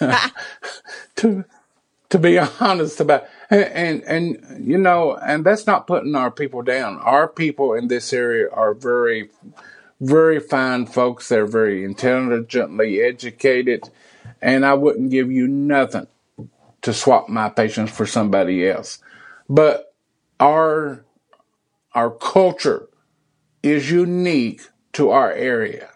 to 1.16 1.44
to 2.10 2.18
be 2.18 2.38
honest 2.38 3.00
about 3.00 3.26
and, 3.50 3.64
and 3.72 4.02
and 4.02 4.66
you 4.66 4.78
know, 4.78 5.14
and 5.14 5.44
that's 5.44 5.68
not 5.68 5.86
putting 5.86 6.16
our 6.16 6.32
people 6.32 6.62
down. 6.62 6.98
Our 6.98 7.28
people 7.28 7.74
in 7.74 7.86
this 7.86 8.12
area 8.12 8.50
are 8.50 8.74
very 8.74 9.30
very 10.02 10.40
fine 10.40 10.86
folks. 10.86 11.28
They're 11.28 11.46
very 11.46 11.84
intelligently 11.84 13.00
educated, 13.00 13.88
and 14.42 14.66
I 14.66 14.74
wouldn't 14.74 15.10
give 15.10 15.30
you 15.30 15.46
nothing 15.46 16.08
to 16.82 16.92
swap 16.92 17.28
my 17.28 17.48
patients 17.48 17.92
for 17.92 18.04
somebody 18.04 18.68
else. 18.68 18.98
But 19.48 19.94
our 20.40 21.04
our 21.94 22.10
culture 22.10 22.88
is 23.62 23.90
unique 23.90 24.62
to 24.94 25.10
our 25.10 25.32
area. 25.32 25.88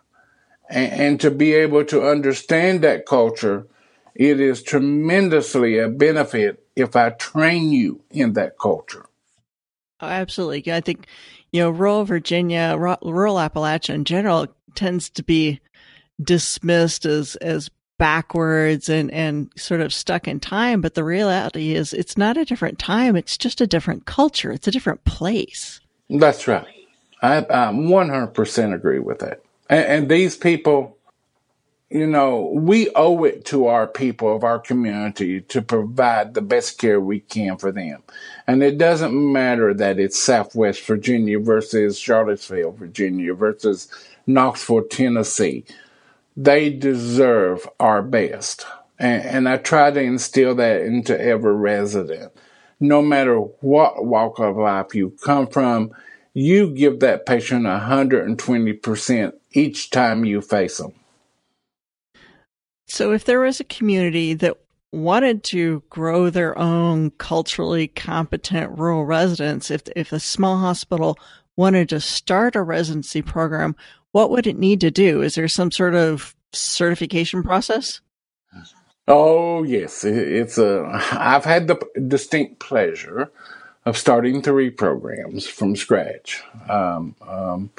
And, 0.69 0.93
and, 0.93 1.21
to 1.21 1.31
be 1.31 1.55
able 1.55 1.85
to 1.85 2.09
understand 2.09 2.83
that 2.83 3.07
culture, 3.07 3.69
it 4.17 4.41
is 4.41 4.65
tremendously 4.65 5.79
a 5.79 5.89
benefit 5.89 6.67
if 6.75 6.97
I 6.97 7.11
train 7.11 7.73
you 7.73 8.03
in 8.11 8.33
that 8.33 8.59
culture. 8.59 9.07
Oh, 10.01 10.09
absolutely. 10.09 10.73
I 10.73 10.81
think, 10.81 11.07
you 11.57 11.63
know, 11.63 11.71
rural 11.71 12.05
Virginia, 12.05 12.77
rural 12.77 13.37
Appalachia 13.37 13.95
in 13.95 14.05
general 14.05 14.47
tends 14.75 15.09
to 15.09 15.23
be 15.23 15.59
dismissed 16.23 17.07
as, 17.07 17.35
as 17.37 17.71
backwards 17.97 18.91
and, 18.91 19.11
and 19.11 19.51
sort 19.57 19.81
of 19.81 19.95
stuck 19.95 20.29
in 20.29 20.39
time. 20.39 20.83
But 20.83 20.93
the 20.93 21.03
reality 21.03 21.75
is 21.75 21.95
it's 21.95 22.19
not 22.19 22.37
a 22.37 22.45
different 22.45 22.79
time. 22.79 23.17
It's 23.17 23.39
just 23.39 23.63
a 23.63 23.67
different 23.67 24.05
culture. 24.05 24.53
It's 24.53 24.69
a 24.69 24.71
different 24.71 25.07
place. 25.07 25.81
That's 26.11 26.47
right. 26.47 26.67
I, 27.23 27.39
I 27.39 27.73
100% 27.73 28.75
agree 28.75 28.99
with 28.99 29.21
that. 29.21 29.41
And, 29.71 29.85
and 29.87 30.09
these 30.11 30.37
people, 30.37 30.96
you 31.88 32.07
know, 32.07 32.50
we 32.52 32.90
owe 32.97 33.23
it 33.25 33.45
to 33.47 33.66
our 33.66 33.87
people 33.87 34.35
of 34.35 34.43
our 34.43 34.59
community 34.59 35.40
to 35.43 35.62
provide 35.62 36.35
the 36.35 36.40
best 36.40 36.78
care 36.78 37.00
we 37.00 37.21
can 37.21 37.57
for 37.59 37.71
them. 37.71 38.02
And 38.47 38.62
it 38.62 38.76
doesn't 38.76 39.14
matter 39.14 39.73
that 39.75 40.00
it's 40.00 40.19
Southwest 40.19 40.85
Virginia 40.85 41.38
versus 41.38 41.99
Charlottesville, 41.99 42.73
Virginia 42.73 43.35
versus 43.35 43.88
Knoxville, 44.26 44.88
Tennessee. 44.88 45.64
They 46.37 46.71
deserve 46.71 47.69
our 47.78 48.02
best. 48.02 48.66
And, 48.99 49.23
and 49.25 49.49
I 49.49 49.59
try 49.59 49.93
to 49.93 50.00
instill 50.00 50.57
that 50.57 50.83
into 50.83 51.19
every 51.19 51.55
resident. 51.55 52.33
No 52.81 53.00
matter 53.00 53.38
what 53.38 54.05
walk 54.05 54.40
of 54.40 54.57
life 54.57 54.95
you 54.95 55.14
come 55.23 55.47
from, 55.47 55.93
you 56.35 56.75
give 56.75 57.00
that 57.00 57.26
patient 57.26 57.64
120% 57.64 59.33
each 59.52 59.90
time 59.90 60.25
you 60.25 60.43
face 60.43 60.78
them. 60.78 60.93
So, 62.87 63.12
if 63.12 63.25
there 63.25 63.40
was 63.40 63.61
a 63.61 63.64
community 63.64 64.35
that 64.35 64.57
wanted 64.93 65.43
to 65.45 65.83
grow 65.90 66.31
their 66.31 66.57
own 66.59 67.11
culturally 67.12 67.88
competent 67.88 68.78
rural 68.78 69.05
residents, 69.05 69.71
if, 69.71 69.83
if 69.95 70.12
a 70.12 70.21
small 70.21 70.59
hospital 70.59 71.19
wanted 71.57 71.88
to 71.88 72.00
start 72.00 72.55
a 72.55 72.62
residency 72.62 73.23
program, 73.23 73.75
what 74.12 74.31
would 74.31 74.47
it 74.47 74.59
need 74.59 74.81
to 74.81 74.90
do? 74.90 75.23
Is 75.23 75.35
there 75.35 75.49
some 75.49 75.71
sort 75.71 75.95
of 75.95 76.35
certification 76.52 77.43
process? 77.43 78.00
Oh, 79.09 79.62
yes. 79.62 80.05
It's 80.05 80.59
a, 80.59 80.85
I've 81.12 81.45
had 81.45 81.69
the 81.69 81.76
distinct 82.09 82.59
pleasure 82.59 83.31
of 83.85 83.97
starting 83.97 84.43
three 84.43 84.71
programs 84.71 85.47
from 85.47 85.76
scratch. 85.76 86.43
Um, 86.69 87.14
um, 87.26 87.71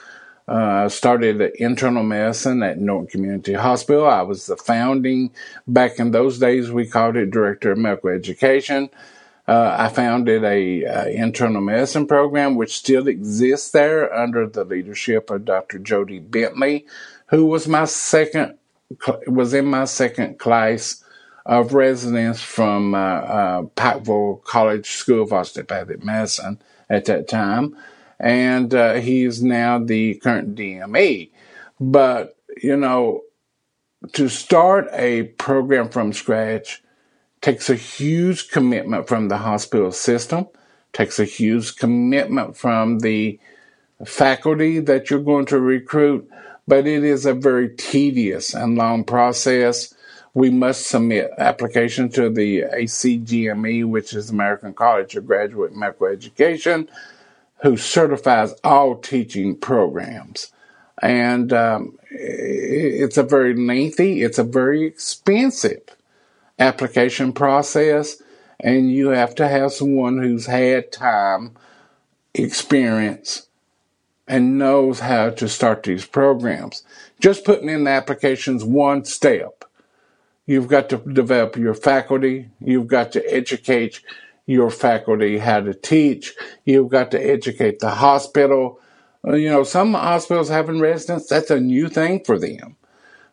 uh, 0.47 0.87
started 0.87 1.41
internal 1.55 2.03
medicine 2.03 2.63
at 2.63 2.79
Norton 2.79 3.07
Community 3.07 3.53
Hospital. 3.53 4.07
I 4.07 4.21
was 4.21 4.45
the 4.45 4.55
founding, 4.55 5.31
back 5.67 5.99
in 5.99 6.11
those 6.11 6.39
days, 6.39 6.71
we 6.71 6.87
called 6.87 7.17
it 7.17 7.31
director 7.31 7.71
of 7.71 7.77
medical 7.77 8.09
education. 8.09 8.89
Uh, 9.47 9.75
I 9.77 9.89
founded 9.89 10.43
a 10.43 10.85
uh, 10.85 11.05
internal 11.07 11.61
medicine 11.61 12.05
program, 12.05 12.55
which 12.55 12.77
still 12.77 13.07
exists 13.07 13.71
there 13.71 14.13
under 14.13 14.47
the 14.47 14.65
leadership 14.65 15.29
of 15.29 15.45
Dr. 15.45 15.79
Jody 15.79 16.19
Bentley, 16.19 16.85
who 17.27 17.45
was 17.45 17.67
my 17.67 17.85
second, 17.85 18.57
was 19.25 19.53
in 19.53 19.65
my 19.65 19.85
second 19.85 20.37
class 20.39 21.03
of 21.45 21.73
residents 21.73 22.41
from 22.41 22.93
uh, 22.93 22.97
uh, 22.97 23.61
Pikeville 23.75 24.43
College 24.43 24.85
School 24.85 25.23
of 25.23 25.31
Osteopathic 25.31 26.03
Medicine 26.03 26.59
at 26.89 27.05
that 27.05 27.29
time, 27.29 27.75
and 28.19 28.73
uh, 28.73 28.95
he's 28.95 29.43
now 29.43 29.79
the 29.79 30.15
current 30.15 30.55
DME. 30.55 31.31
But 31.79 32.37
you 32.61 32.75
know, 32.75 33.21
to 34.13 34.29
start 34.29 34.87
a 34.93 35.23
program 35.23 35.89
from 35.89 36.13
scratch 36.13 36.83
takes 37.41 37.69
a 37.69 37.75
huge 37.75 38.49
commitment 38.49 39.07
from 39.07 39.27
the 39.27 39.37
hospital 39.37 39.91
system, 39.91 40.47
takes 40.93 41.19
a 41.19 41.25
huge 41.25 41.75
commitment 41.75 42.57
from 42.57 42.99
the 42.99 43.39
faculty 44.05 44.79
that 44.79 45.09
you're 45.09 45.19
going 45.19 45.45
to 45.45 45.59
recruit, 45.59 46.29
but 46.67 46.87
it 46.87 47.03
is 47.03 47.25
a 47.25 47.33
very 47.33 47.69
tedious 47.69 48.53
and 48.53 48.77
long 48.77 49.03
process 49.03 49.93
we 50.37 50.51
must 50.51 50.85
submit 50.85 51.31
application 51.39 52.09
to 52.09 52.29
the 52.29 52.61
ACGME, 52.61 53.83
which 53.89 54.13
is 54.13 54.29
American 54.29 54.71
College 54.71 55.15
of 55.15 55.25
Graduate 55.25 55.75
Medical 55.75 56.05
Education, 56.05 56.87
who 57.61 57.77
certifies 57.77 58.53
all 58.63 58.95
teaching 58.95 59.55
programs. 59.55 60.51
And 61.01 61.53
um, 61.53 61.97
it's 62.09 63.17
a 63.17 63.23
very 63.23 63.55
lengthy, 63.55 64.23
it's 64.23 64.39
a 64.39 64.43
very 64.43 64.85
expensive 64.85 65.81
application 66.59 67.33
process, 67.33 68.21
and 68.59 68.91
you 68.91 69.09
have 69.09 69.35
to 69.35 69.47
have 69.47 69.73
someone 69.73 70.17
who's 70.17 70.47
had 70.47 70.91
time, 70.91 71.55
experience, 72.33 73.47
and 74.27 74.57
knows 74.57 74.99
how 74.99 75.29
to 75.29 75.47
start 75.47 75.83
these 75.83 76.05
programs. 76.05 76.83
Just 77.19 77.45
putting 77.45 77.69
in 77.69 77.83
the 77.83 77.91
applications 77.91 78.63
one 78.63 79.05
step 79.05 79.57
You've 80.47 80.69
got 80.69 80.87
to 80.89 80.97
develop 80.97 81.57
your 81.57 81.73
faculty. 81.73 82.49
You've 82.61 82.87
got 82.87 83.11
to 83.11 83.33
educate 83.33 83.99
your 84.47 84.71
faculty 84.71 85.37
how 85.37 85.59
to 85.59 85.73
teach. 85.73 86.33
You've 86.65 86.89
got 86.89 87.11
to 87.11 87.19
educate 87.19 87.79
the 87.79 87.91
hospital. 87.91 88.79
Uh, 89.23 89.33
you 89.33 89.49
know, 89.49 89.63
some 89.63 89.93
hospitals 89.93 90.49
having 90.49 90.79
residents, 90.79 91.27
that's 91.27 91.51
a 91.51 91.59
new 91.59 91.89
thing 91.89 92.23
for 92.23 92.39
them. 92.39 92.77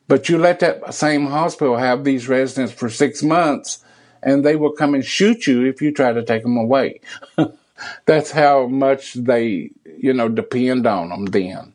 But 0.06 0.28
you 0.28 0.36
let 0.36 0.60
that 0.60 0.92
same 0.92 1.26
hospital 1.26 1.76
have 1.76 2.04
these 2.04 2.28
residents 2.28 2.74
for 2.74 2.90
six 2.90 3.22
months 3.22 3.82
and 4.22 4.44
they 4.44 4.56
will 4.56 4.72
come 4.72 4.92
and 4.94 5.04
shoot 5.04 5.46
you 5.46 5.64
if 5.64 5.80
you 5.80 5.92
try 5.92 6.12
to 6.12 6.24
take 6.24 6.42
them 6.42 6.56
away. 6.56 7.00
that's 8.06 8.32
how 8.32 8.66
much 8.66 9.14
they, 9.14 9.70
you 9.98 10.12
know, 10.12 10.28
depend 10.28 10.86
on 10.86 11.08
them 11.10 11.26
then. 11.26 11.72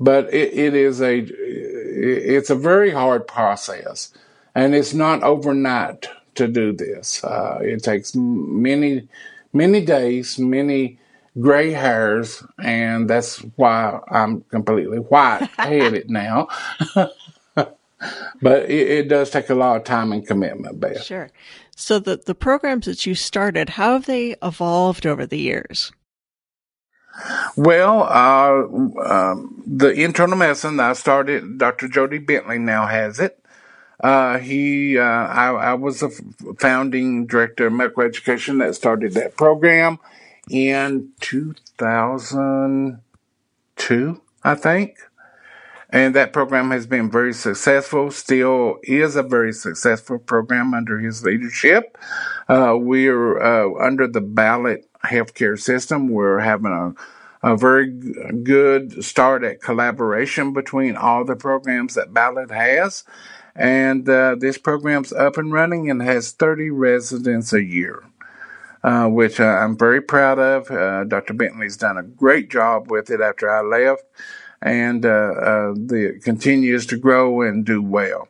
But 0.00 0.32
it, 0.32 0.54
it 0.54 0.74
is 0.74 1.02
a, 1.02 1.18
it's 1.18 2.50
a 2.50 2.54
very 2.54 2.90
hard 2.90 3.26
process 3.26 4.14
and 4.54 4.74
it's 4.74 4.94
not 4.94 5.22
overnight 5.24 6.08
to 6.38 6.48
do 6.48 6.72
this. 6.72 7.22
Uh, 7.22 7.58
it 7.60 7.82
takes 7.82 8.14
many, 8.14 9.08
many 9.52 9.84
days, 9.84 10.38
many 10.38 10.98
gray 11.40 11.70
hairs, 11.70 12.42
and 12.58 13.08
that's 13.08 13.38
why 13.56 14.00
I'm 14.10 14.42
completely 14.42 14.98
white 14.98 15.48
headed 15.58 16.10
now. 16.10 16.48
but 16.94 18.70
it, 18.70 18.88
it, 18.88 19.08
does 19.08 19.30
take 19.30 19.50
a 19.50 19.54
lot 19.54 19.76
of 19.76 19.84
time 19.84 20.12
and 20.12 20.26
commitment, 20.26 20.80
Beth. 20.80 21.04
Sure. 21.04 21.30
So 21.76 21.98
the 21.98 22.16
the 22.16 22.34
programs 22.34 22.86
that 22.86 23.06
you 23.06 23.14
started, 23.14 23.70
how 23.70 23.92
have 23.92 24.06
they 24.06 24.34
evolved 24.42 25.06
over 25.06 25.26
the 25.26 25.38
years? 25.38 25.92
Well, 27.56 28.02
uh, 28.04 29.08
um, 29.08 29.62
the 29.66 29.88
internal 29.88 30.36
medicine 30.36 30.78
I 30.78 30.92
started, 30.92 31.58
Dr. 31.58 31.88
Jody 31.88 32.18
Bentley 32.18 32.58
now 32.58 32.86
has 32.86 33.18
it. 33.18 33.37
Uh, 34.00 34.38
he, 34.38 34.96
uh, 34.96 35.02
I, 35.02 35.50
I, 35.50 35.74
was 35.74 35.98
the 36.00 36.08
founding 36.60 37.26
director 37.26 37.66
of 37.66 37.72
medical 37.72 38.04
education 38.04 38.58
that 38.58 38.76
started 38.76 39.14
that 39.14 39.36
program 39.36 39.98
in 40.48 41.10
2002, 41.20 44.20
I 44.44 44.54
think. 44.54 44.98
And 45.90 46.14
that 46.14 46.32
program 46.32 46.70
has 46.70 46.86
been 46.86 47.10
very 47.10 47.32
successful, 47.32 48.12
still 48.12 48.78
is 48.84 49.16
a 49.16 49.22
very 49.22 49.52
successful 49.52 50.18
program 50.18 50.74
under 50.74 51.00
his 51.00 51.24
leadership. 51.24 51.98
Uh, 52.48 52.76
we're 52.78 53.42
uh, 53.42 53.74
under 53.84 54.06
the 54.06 54.20
Ballad 54.20 54.84
healthcare 55.04 55.58
system. 55.58 56.08
We're 56.08 56.40
having 56.40 56.72
a 56.72 56.94
a 57.42 57.56
very 57.56 57.90
good 57.90 59.04
start 59.04 59.44
at 59.44 59.62
collaboration 59.62 60.52
between 60.52 60.96
all 60.96 61.24
the 61.24 61.36
programs 61.36 61.94
that 61.94 62.12
Ballad 62.12 62.50
has. 62.50 63.04
And 63.58 64.08
uh, 64.08 64.36
this 64.38 64.56
program's 64.56 65.12
up 65.12 65.36
and 65.36 65.52
running 65.52 65.90
and 65.90 66.00
has 66.00 66.30
30 66.30 66.70
residents 66.70 67.52
a 67.52 67.62
year, 67.62 68.04
uh, 68.84 69.08
which 69.08 69.40
uh, 69.40 69.44
I'm 69.44 69.76
very 69.76 70.00
proud 70.00 70.38
of. 70.38 70.70
Uh, 70.70 71.02
Dr. 71.02 71.34
Bentley's 71.34 71.76
done 71.76 71.98
a 71.98 72.04
great 72.04 72.50
job 72.50 72.88
with 72.88 73.10
it 73.10 73.20
after 73.20 73.50
I 73.50 73.62
left, 73.62 74.04
and 74.62 75.04
uh, 75.04 75.08
uh, 75.08 75.72
the, 75.74 76.20
continues 76.22 76.86
to 76.86 76.96
grow 76.96 77.42
and 77.42 77.66
do 77.66 77.82
well. 77.82 78.28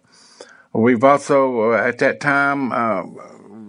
We've 0.72 1.04
also, 1.04 1.72
at 1.72 1.98
that 1.98 2.20
time, 2.20 2.70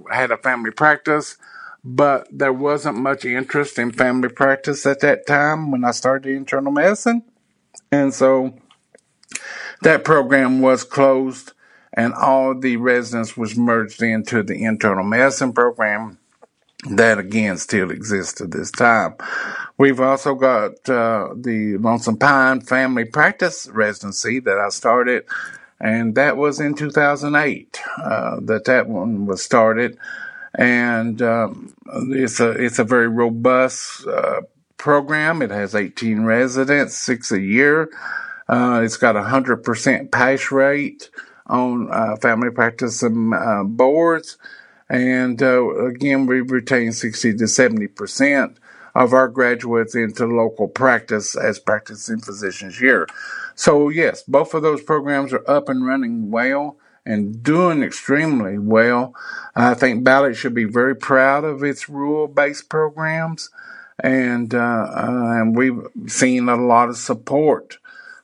had 0.10 0.32
a 0.32 0.38
family 0.38 0.72
practice, 0.72 1.38
but 1.84 2.28
there 2.32 2.54
wasn't 2.54 2.98
much 2.98 3.26
interest 3.26 3.78
in 3.78 3.92
family 3.92 4.30
practice 4.30 4.86
at 4.86 5.02
that 5.02 5.28
time 5.28 5.72
when 5.72 5.84
I 5.84 5.92
started 5.92 6.32
internal 6.32 6.72
medicine. 6.72 7.24
And 7.92 8.14
so 8.14 8.54
that 9.82 10.04
program 10.04 10.62
was 10.62 10.84
closed 10.84 11.54
and 11.94 12.14
all 12.14 12.58
the 12.58 12.78
residents 12.78 13.36
was 13.36 13.58
merged 13.58 14.02
into 14.02 14.44
the 14.44 14.64
internal 14.64 15.04
medicine 15.04 15.54
program 15.54 16.18
that 16.90 17.18
again 17.18 17.58
still 17.58 17.92
exists 17.92 18.34
to 18.36 18.48
this 18.48 18.72
time. 18.72 19.16
We've 19.78 20.00
also 20.00 20.36
got 20.36 20.90
uh, 20.90 21.30
the 21.36 21.78
Lonesome 21.78 22.18
Pine 22.18 22.62
Family 22.62 23.06
Practice 23.06 23.68
Residency 23.68 24.40
that 24.40 24.58
I 24.58 24.70
started, 24.70 25.26
and 25.80 26.16
that 26.16 26.38
was 26.38 26.60
in 26.60 26.76
2008 26.76 27.82
uh, 27.98 28.40
that 28.44 28.66
that 28.66 28.88
one 28.88 29.26
was 29.26 29.44
started, 29.44 29.98
and 30.56 31.22
um, 31.22 31.74
it's 32.10 32.40
a 32.40 32.52
it's 32.52 32.80
a 32.80 32.84
very 32.86 33.10
robust 33.10 34.08
uh, 34.08 34.42
program. 34.78 35.42
It 35.42 35.52
has 35.52 35.76
18 35.76 36.24
residents, 36.24 36.96
six 36.98 37.32
a 37.32 37.42
year. 37.42 37.90
Uh, 38.50 38.82
it's 38.84 38.98
got 38.98 39.16
a 39.16 39.24
hundred 39.24 39.64
percent 39.64 40.12
pass 40.12 40.52
rate 40.52 41.12
on 41.46 41.88
uh, 41.92 42.16
family 42.18 42.50
practice 42.50 43.04
uh, 43.04 43.64
boards. 43.64 44.38
And 44.90 45.42
uh, 45.42 45.86
again, 45.86 46.26
we 46.26 46.42
retain 46.42 46.92
60 46.92 47.38
to 47.38 47.44
70% 47.44 48.56
of 48.96 49.14
our 49.14 49.28
graduates 49.28 49.96
into 49.96 50.26
local 50.26 50.68
practice 50.68 51.36
as 51.36 51.60
practicing 51.60 52.22
physicians 52.22 52.80
here. 52.80 53.08
So, 53.54 53.90
yes, 53.90 54.24
both 54.24 54.54
of 54.54 54.64
those 54.64 54.82
programs 54.82 55.32
are 55.32 55.48
up 55.48 55.70
and 55.70 55.86
running 55.86 56.32
well 56.32 56.78
and 57.06 57.44
doing 57.44 57.84
extremely 57.84 58.58
well. 58.58 59.14
I 59.56 59.76
think 59.76 60.04
Ballad 60.04 60.36
should 60.36 60.56
be 60.56 60.64
very 60.64 60.96
proud 60.96 61.44
of 61.44 61.64
its 61.64 61.88
rural 61.88 62.28
based 62.28 62.68
programs. 62.68 63.52
And, 64.02 64.56
uh, 64.56 64.58
uh, 64.60 65.42
and 65.42 65.56
we've 65.56 65.82
seen 66.08 66.50
a 66.50 66.56
lot 66.56 66.90
of 66.90 66.98
support 66.98 67.78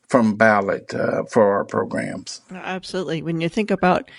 from 0.07 0.35
Ballad 0.35 0.93
uh, 0.93 1.23
for 1.25 1.53
our 1.53 1.65
programs. 1.65 2.41
Absolutely. 2.51 3.21
When 3.21 3.41
you 3.41 3.49
think 3.49 3.71
about, 3.71 4.09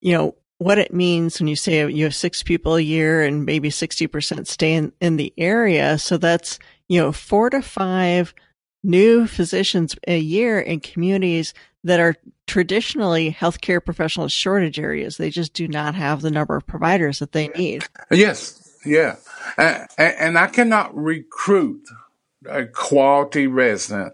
you 0.00 0.12
know, 0.12 0.34
what 0.58 0.78
it 0.78 0.92
means 0.92 1.40
when 1.40 1.48
you 1.48 1.56
say 1.56 1.90
you 1.90 2.04
have 2.04 2.14
six 2.14 2.42
people 2.42 2.74
a 2.74 2.82
year 2.82 3.22
and 3.22 3.46
maybe 3.46 3.70
60% 3.70 4.46
stay 4.46 4.74
in, 4.74 4.92
in 5.00 5.16
the 5.16 5.32
area. 5.38 5.96
So 5.96 6.18
that's, 6.18 6.58
you 6.86 7.00
know, 7.00 7.12
four 7.12 7.48
to 7.48 7.62
five 7.62 8.34
new 8.82 9.26
physicians 9.26 9.96
a 10.06 10.18
year 10.18 10.60
in 10.60 10.80
communities 10.80 11.54
that 11.84 11.98
are 11.98 12.14
traditionally 12.46 13.32
healthcare 13.32 13.82
professional 13.82 14.28
shortage 14.28 14.78
areas. 14.78 15.16
They 15.16 15.30
just 15.30 15.54
do 15.54 15.66
not 15.66 15.94
have 15.94 16.20
the 16.20 16.30
number 16.30 16.56
of 16.56 16.66
providers 16.66 17.20
that 17.20 17.32
they 17.32 17.48
need. 17.48 17.84
Yes. 18.10 18.78
Yeah. 18.84 19.16
And, 19.56 19.88
and 19.98 20.38
I 20.38 20.46
cannot 20.48 20.94
recruit 20.94 21.82
a 22.46 22.66
quality 22.66 23.46
resident 23.46 24.12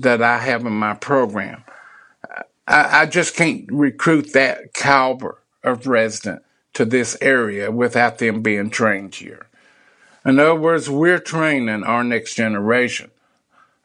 that 0.00 0.22
I 0.22 0.38
have 0.38 0.64
in 0.64 0.72
my 0.72 0.94
program. 0.94 1.62
I, 2.66 3.02
I 3.02 3.06
just 3.06 3.36
can't 3.36 3.66
recruit 3.70 4.32
that 4.32 4.72
caliber 4.72 5.38
of 5.62 5.86
resident 5.86 6.42
to 6.72 6.84
this 6.84 7.16
area 7.20 7.70
without 7.70 8.18
them 8.18 8.42
being 8.42 8.70
trained 8.70 9.14
here. 9.14 9.46
In 10.24 10.38
other 10.38 10.54
words, 10.54 10.88
we're 10.88 11.18
training 11.18 11.82
our 11.84 12.04
next 12.04 12.34
generation 12.34 13.10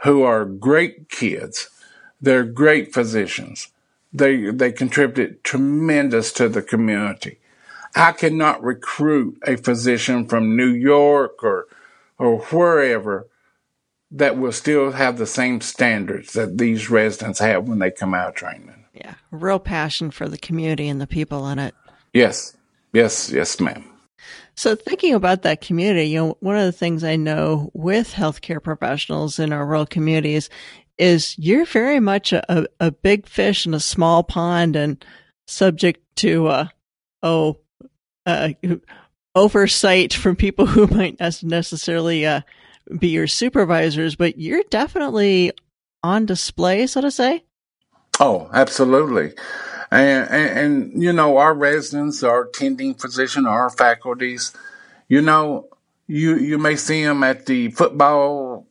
who 0.04 0.24
are 0.24 0.46
great 0.46 1.10
kids. 1.10 1.70
They're 2.22 2.44
great 2.44 2.94
physicians. 2.94 3.70
They, 4.14 4.50
they 4.52 4.72
contribute 4.72 5.44
tremendous 5.44 6.32
to 6.34 6.48
the 6.48 6.62
community. 6.62 7.40
I 7.96 8.12
cannot 8.14 8.64
recruit 8.64 9.38
a 9.46 9.58
physician 9.58 10.28
from 10.28 10.56
New 10.56 10.70
York 10.70 11.44
or, 11.44 11.68
or 12.18 12.40
wherever 12.40 13.28
that 14.16 14.38
will 14.38 14.52
still 14.52 14.92
have 14.92 15.18
the 15.18 15.26
same 15.26 15.62
standards 15.62 16.34
that 16.34 16.58
these 16.58 16.90
residents 16.90 17.40
have 17.40 17.68
when 17.68 17.80
they 17.80 17.92
come 17.92 18.14
out 18.14 18.36
training. 18.36 18.86
Yeah, 18.94 19.16
real 19.30 19.60
passion 19.60 20.10
for 20.10 20.30
the 20.30 20.38
community 20.38 20.88
and 20.88 21.02
the 21.02 21.08
people 21.08 21.48
in 21.50 21.60
it. 21.60 21.76
Yes, 22.14 22.56
yes, 22.94 23.30
yes, 23.30 23.60
ma'am. 23.60 23.84
So, 24.56 24.74
thinking 24.76 25.14
about 25.14 25.42
that 25.42 25.60
community, 25.60 26.06
you 26.06 26.20
know, 26.20 26.38
one 26.40 26.56
of 26.56 26.64
the 26.64 26.72
things 26.72 27.04
I 27.04 27.18
know 27.18 27.72
with 27.74 28.14
healthcare 28.14 28.64
professionals 28.64 29.38
in 29.38 29.52
our 29.52 29.66
rural 29.66 29.86
communities 29.86 30.50
is 30.98 31.38
you're 31.38 31.66
very 31.66 32.00
much 32.00 32.32
a, 32.32 32.66
a 32.80 32.92
big 32.92 33.28
fish 33.28 33.66
in 33.66 33.74
a 33.74 33.82
small 33.82 34.24
pond 34.24 34.78
and 34.78 35.04
subject 35.46 36.00
to, 36.18 36.48
uh, 36.48 36.68
oh, 37.22 37.58
uh, 38.26 38.50
oversight 39.36 40.14
from 40.14 40.38
people 40.38 40.66
who 40.68 40.88
might 40.88 41.20
not 41.20 41.44
necessarily 41.44 42.26
uh, 42.26 42.40
be 42.98 43.10
your 43.10 43.28
supervisors, 43.28 44.16
but 44.16 44.38
you're 44.38 44.64
definitely 44.70 45.52
on 46.04 46.26
display, 46.26 46.88
so 46.88 47.02
to 47.02 47.12
say. 47.12 47.44
Oh, 48.20 48.50
absolutely. 48.54 49.34
And, 49.92 50.30
and, 50.30 50.60
and, 50.60 51.04
you 51.04 51.14
know, 51.14 51.38
our 51.38 51.54
residents, 51.54 52.24
our 52.24 52.46
attending 52.46 52.96
physician, 52.96 53.46
our 53.46 53.70
faculties, 53.70 54.54
you 55.08 55.22
know, 55.22 55.68
you, 56.08 56.38
you 56.38 56.58
may 56.58 56.76
see 56.76 57.04
them 57.04 57.24
at 57.24 57.46
the 57.46 57.72
football 57.72 58.68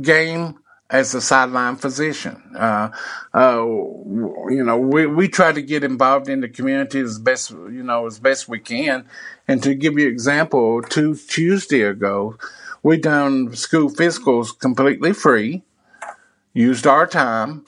game 0.00 0.58
as 0.90 1.14
a 1.14 1.20
sideline 1.20 1.76
physician. 1.76 2.42
Uh, 2.56 2.90
uh, 3.34 3.62
you 3.62 4.62
know, 4.64 4.78
we, 4.78 5.06
we 5.06 5.28
try 5.28 5.52
to 5.52 5.62
get 5.62 5.84
involved 5.84 6.28
in 6.28 6.40
the 6.40 6.48
community 6.48 7.00
as 7.00 7.18
best, 7.18 7.50
you 7.50 7.82
know, 7.82 8.06
as 8.06 8.18
best 8.18 8.48
we 8.48 8.58
can. 8.58 9.04
And 9.46 9.62
to 9.62 9.74
give 9.74 9.98
you 9.98 10.06
an 10.06 10.12
example, 10.12 10.82
two 10.82 11.14
Tuesday 11.14 11.82
ago, 11.82 12.38
we 12.82 12.96
done 12.96 13.54
school 13.54 13.90
physicals 13.90 14.58
completely 14.58 15.12
free, 15.12 15.62
used 16.52 16.86
our 16.86 17.06
time, 17.06 17.64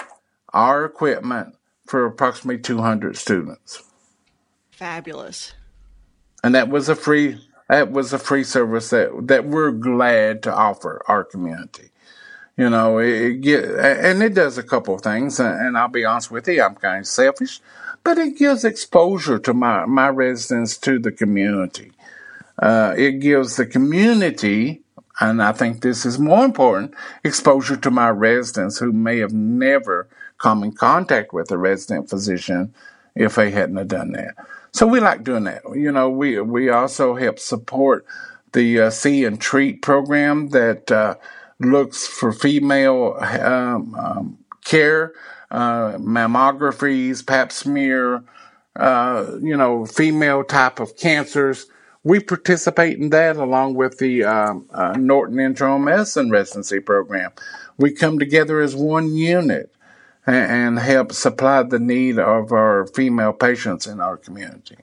our 0.53 0.85
equipment 0.85 1.55
for 1.87 2.07
approximately 2.07 2.61
200 2.61 3.17
students. 3.17 3.83
Fabulous. 4.71 5.55
And 6.43 6.55
that 6.55 6.69
was 6.69 6.89
a 6.89 6.95
free 6.95 7.39
that 7.69 7.93
was 7.93 8.13
a 8.13 8.19
free 8.19 8.45
service 8.45 8.91
that 8.91 9.11
that 9.29 9.45
we're 9.45 9.71
glad 9.71 10.43
to 10.45 10.55
offer 10.55 11.03
our 11.07 11.25
community. 11.25 11.91
You 12.57 12.71
know, 12.71 12.99
it, 12.99 13.09
it 13.09 13.41
get 13.43 13.65
and 13.65 14.23
it 14.23 14.35
does 14.35 14.59
a 14.59 14.63
couple 14.63 14.95
of 14.95 15.03
things. 15.03 15.39
And 15.39 15.77
I'll 15.77 15.89
be 15.89 16.05
honest 16.05 16.31
with 16.31 16.49
you, 16.49 16.63
I'm 16.63 16.75
kind 16.75 17.01
of 17.01 17.07
selfish, 17.07 17.61
but 18.03 18.19
it 18.19 18.39
gives 18.39 18.65
exposure 18.65 19.39
to 19.41 19.53
my 19.53 19.85
my 19.85 20.09
residents 20.09 20.79
to 20.79 20.99
the 20.99 21.13
community. 21.13 21.93
Uh, 22.61 22.95
it 22.97 23.21
gives 23.21 23.57
the 23.57 23.67
community 23.67 24.83
and 25.21 25.43
I 25.43 25.53
think 25.53 25.83
this 25.83 26.07
is 26.07 26.19
more 26.19 26.45
important, 26.45 26.95
exposure 27.25 27.77
to 27.77 27.91
my 27.91 28.09
residents 28.09 28.79
who 28.79 28.93
may 28.93 29.19
have 29.19 29.33
never 29.33 30.09
come 30.39 30.65
in 30.65 30.73
contact 30.73 31.35
with 31.35 31.51
a 31.51 31.59
resident 31.59 32.09
physician 32.09 32.75
if 33.15 33.35
they 33.35 33.51
hadn't 33.51 33.77
have 33.77 33.89
done 33.89 34.13
that. 34.13 34.35
So 34.73 34.87
we 34.87 35.01
like 35.01 35.23
doing 35.25 35.45
that. 35.45 35.63
You 35.75 35.93
know, 35.93 36.09
we 36.09 36.41
we 36.41 36.71
also 36.71 37.15
help 37.15 37.39
support 37.39 38.07
the 38.53 38.81
uh, 38.81 38.91
See 38.91 39.25
and 39.25 39.41
Treat 39.41 39.83
program 39.83 40.49
that 40.49 40.91
uh, 40.91 41.17
looks 41.59 42.07
for 42.07 42.33
female 42.33 43.17
um, 43.21 43.95
um, 43.95 44.39
care, 44.65 45.13
uh, 45.51 45.99
mammographies, 45.99 47.27
pap 47.27 47.53
smear, 47.53 48.23
uh, 48.77 49.27
you 49.43 49.57
know, 49.57 49.85
female 49.85 50.45
type 50.45 50.81
of 50.81 50.97
cancers 50.97 51.67
we 52.03 52.21
participate 52.21 52.99
in 52.99 53.11
that 53.11 53.37
along 53.37 53.75
with 53.75 53.99
the 53.99 54.25
um, 54.25 54.67
uh, 54.73 54.93
Norton 54.93 55.39
Internal 55.39 55.79
Medicine 55.79 56.31
Residency 56.31 56.81
Program. 56.81 57.31
We 57.77 57.93
come 57.93 58.19
together 58.19 58.61
as 58.61 58.75
one 58.75 59.15
unit 59.15 59.75
and, 60.27 60.77
and 60.77 60.79
help 60.79 61.13
supply 61.13 61.63
the 61.63 61.79
need 61.79 62.19
of 62.19 62.53
our 62.53 62.87
female 62.87 63.33
patients 63.33 63.87
in 63.87 64.01
our 64.01 64.17
community. 64.17 64.77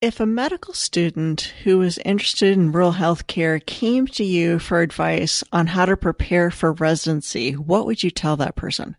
If 0.00 0.18
a 0.18 0.26
medical 0.26 0.74
student 0.74 1.52
who 1.62 1.80
is 1.80 1.98
interested 1.98 2.54
in 2.54 2.72
rural 2.72 2.92
health 2.92 3.28
care 3.28 3.60
came 3.60 4.08
to 4.08 4.24
you 4.24 4.58
for 4.58 4.80
advice 4.80 5.44
on 5.52 5.68
how 5.68 5.86
to 5.86 5.96
prepare 5.96 6.50
for 6.50 6.72
residency, 6.72 7.52
what 7.52 7.86
would 7.86 8.02
you 8.02 8.10
tell 8.10 8.36
that 8.36 8.56
person? 8.56 8.96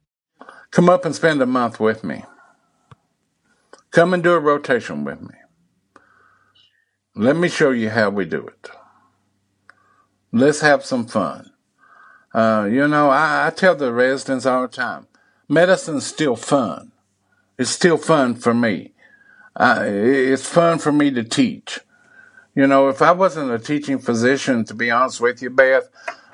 Come 0.71 0.89
up 0.89 1.03
and 1.03 1.13
spend 1.13 1.41
a 1.41 1.45
month 1.45 1.77
with 1.79 2.05
me. 2.05 2.23
Come 3.91 4.13
and 4.13 4.23
do 4.23 4.31
a 4.33 4.39
rotation 4.39 5.03
with 5.03 5.21
me. 5.21 5.35
Let 7.15 7.35
me 7.35 7.47
show 7.47 7.69
you 7.69 7.91
how 7.91 8.09
we 8.09 8.25
do 8.25 8.47
it. 8.47 8.71
Let's 10.31 10.61
have 10.61 10.83
some 10.83 11.05
fun. 11.05 11.51
Uh, 12.33 12.67
you 12.71 12.87
know, 12.87 13.09
I, 13.11 13.45
I 13.45 13.49
tell 13.51 13.75
the 13.75 13.93
residents 13.93 14.47
all 14.47 14.63
the 14.63 14.67
time, 14.67 15.05
medicine's 15.47 16.07
still 16.07 16.35
fun. 16.35 16.91
It's 17.59 17.69
still 17.69 17.97
fun 17.97 18.33
for 18.33 18.55
me. 18.55 18.93
Uh, 19.55 19.83
it's 19.85 20.49
fun 20.49 20.79
for 20.79 20.91
me 20.91 21.11
to 21.11 21.23
teach. 21.23 21.81
You 22.55 22.65
know, 22.65 22.89
if 22.89 22.99
I 23.03 23.11
wasn't 23.11 23.51
a 23.51 23.59
teaching 23.59 23.99
physician, 23.99 24.65
to 24.65 24.73
be 24.73 24.89
honest 24.89 25.21
with 25.21 25.43
you, 25.43 25.51
Beth, 25.51 25.89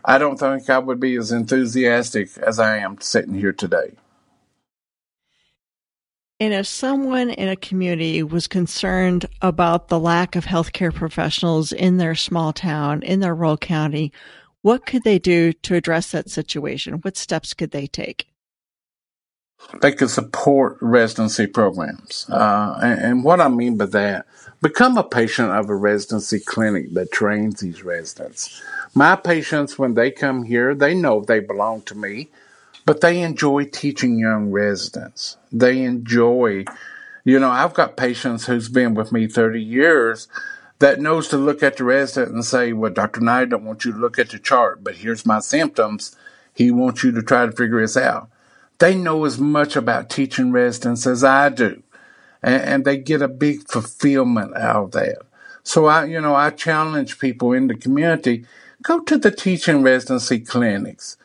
I 0.06 0.18
don't 0.18 0.39
think 0.39 0.70
I 0.70 0.80
would 0.80 1.02
be 1.02 1.18
as 1.18 1.34
enthusiastic 1.34 2.38
as 2.38 2.58
I 2.58 2.78
am 2.78 3.02
sitting 3.02 3.34
here 3.34 3.52
today. 3.52 3.96
And 6.41 6.54
if 6.54 6.67
someone 6.67 7.32
in 7.32 7.49
a 7.49 7.58
community 7.58 8.23
was 8.23 8.47
concerned 8.47 9.25
about 9.41 9.89
the 9.89 9.99
lack 9.99 10.38
of 10.38 10.45
healthcare 10.45 10.93
professionals 10.93 11.73
in 11.73 11.97
their 11.97 12.15
small 12.15 12.54
town, 12.54 13.04
in 13.04 13.19
their 13.19 13.36
rural 13.36 13.58
county, 13.58 14.13
What 14.62 14.86
could 14.86 15.04
they 15.04 15.19
do 15.19 15.54
to 15.54 15.75
address 15.75 16.12
that 16.12 16.30
situation? 16.30 16.95
What 16.95 17.17
steps 17.17 17.54
could 17.54 17.71
they 17.71 17.88
take? 17.88 18.28
They 19.82 19.91
could 19.91 20.10
support 20.10 20.78
residency 20.82 21.47
programs. 21.47 22.25
Uh, 22.30 22.80
and, 22.82 22.99
and 22.99 23.23
what 23.23 23.41
I 23.41 23.49
mean 23.49 23.78
by 23.78 23.86
that, 23.88 24.25
become 24.62 24.97
a 24.97 25.04
patient 25.04 25.52
of 25.52 25.69
a 25.69 25.75
residency 25.75 26.39
clinic 26.39 26.93
that 26.93 27.12
trains 27.12 27.60
these 27.60 27.84
residents. 27.84 28.62
My 28.95 29.15
patients, 29.15 29.78
when 29.78 29.93
they 29.93 30.12
come 30.12 30.43
here, 30.43 30.73
they 30.73 30.93
know 30.93 31.21
they 31.21 31.39
belong 31.39 31.82
to 31.84 31.95
me, 31.95 32.30
but 32.89 33.02
they 33.02 33.21
enjoy 33.21 33.65
teaching 33.65 34.17
young 34.17 34.49
residents. 34.49 35.38
They 35.52 35.84
enjoy, 35.84 36.65
you 37.23 37.39
know, 37.39 37.52
I've 37.52 37.75
got 37.75 37.97
patients 37.97 38.47
who's 38.47 38.67
been 38.67 38.95
with 38.95 39.12
me 39.12 39.28
30 39.28 39.62
years 39.62 40.28
that 40.80 40.99
knows 40.99 41.28
to 41.28 41.38
look 41.38 41.62
at 41.62 41.78
the 41.78 41.84
resident 41.84 42.34
and 42.34 42.43
say, 42.43 42.73
well, 42.73 42.91
Dr. 42.91 43.21
Nida, 43.21 43.30
I 43.30 43.45
don't 43.45 43.63
want 43.63 43.86
you 43.86 43.91
to 43.91 43.97
look 43.99 44.17
at 44.17 44.32
the 44.32 44.39
chart, 44.39 44.84
but 44.84 44.95
here's 44.95 45.23
my 45.23 45.38
symptoms. 45.38 46.15
He 46.56 46.71
wants 46.71 47.04
you 47.04 47.12
to 47.12 47.21
try 47.21 47.45
to 47.45 47.52
figure 47.52 47.80
this 47.80 47.95
out. 47.95 48.28
They 48.80 48.95
know 48.95 49.23
as 49.23 49.38
much 49.38 49.75
about 49.75 50.10
teaching 50.10 50.52
residents 50.52 51.06
as 51.06 51.23
I 51.23 51.49
do, 51.49 51.84
and, 52.41 52.63
and 52.63 52.86
they 52.86 52.97
get 52.97 53.21
a 53.21 53.28
big 53.28 53.67
fulfillment 53.67 54.58
out 54.58 54.86
of 54.86 54.91
that. 54.93 55.19
So 55.62 55.86
I, 55.86 56.06
you 56.06 56.19
know, 56.21 56.34
I 56.34 56.49
challenge 56.49 57.19
people 57.19 57.54
in 57.54 57.67
the 57.67 57.75
community, 57.75 58.45
go 58.82 58.99
to 59.02 59.19
the 59.19 59.30
teaching 59.30 59.84
residency 59.84 60.39
clinics. 60.39 61.17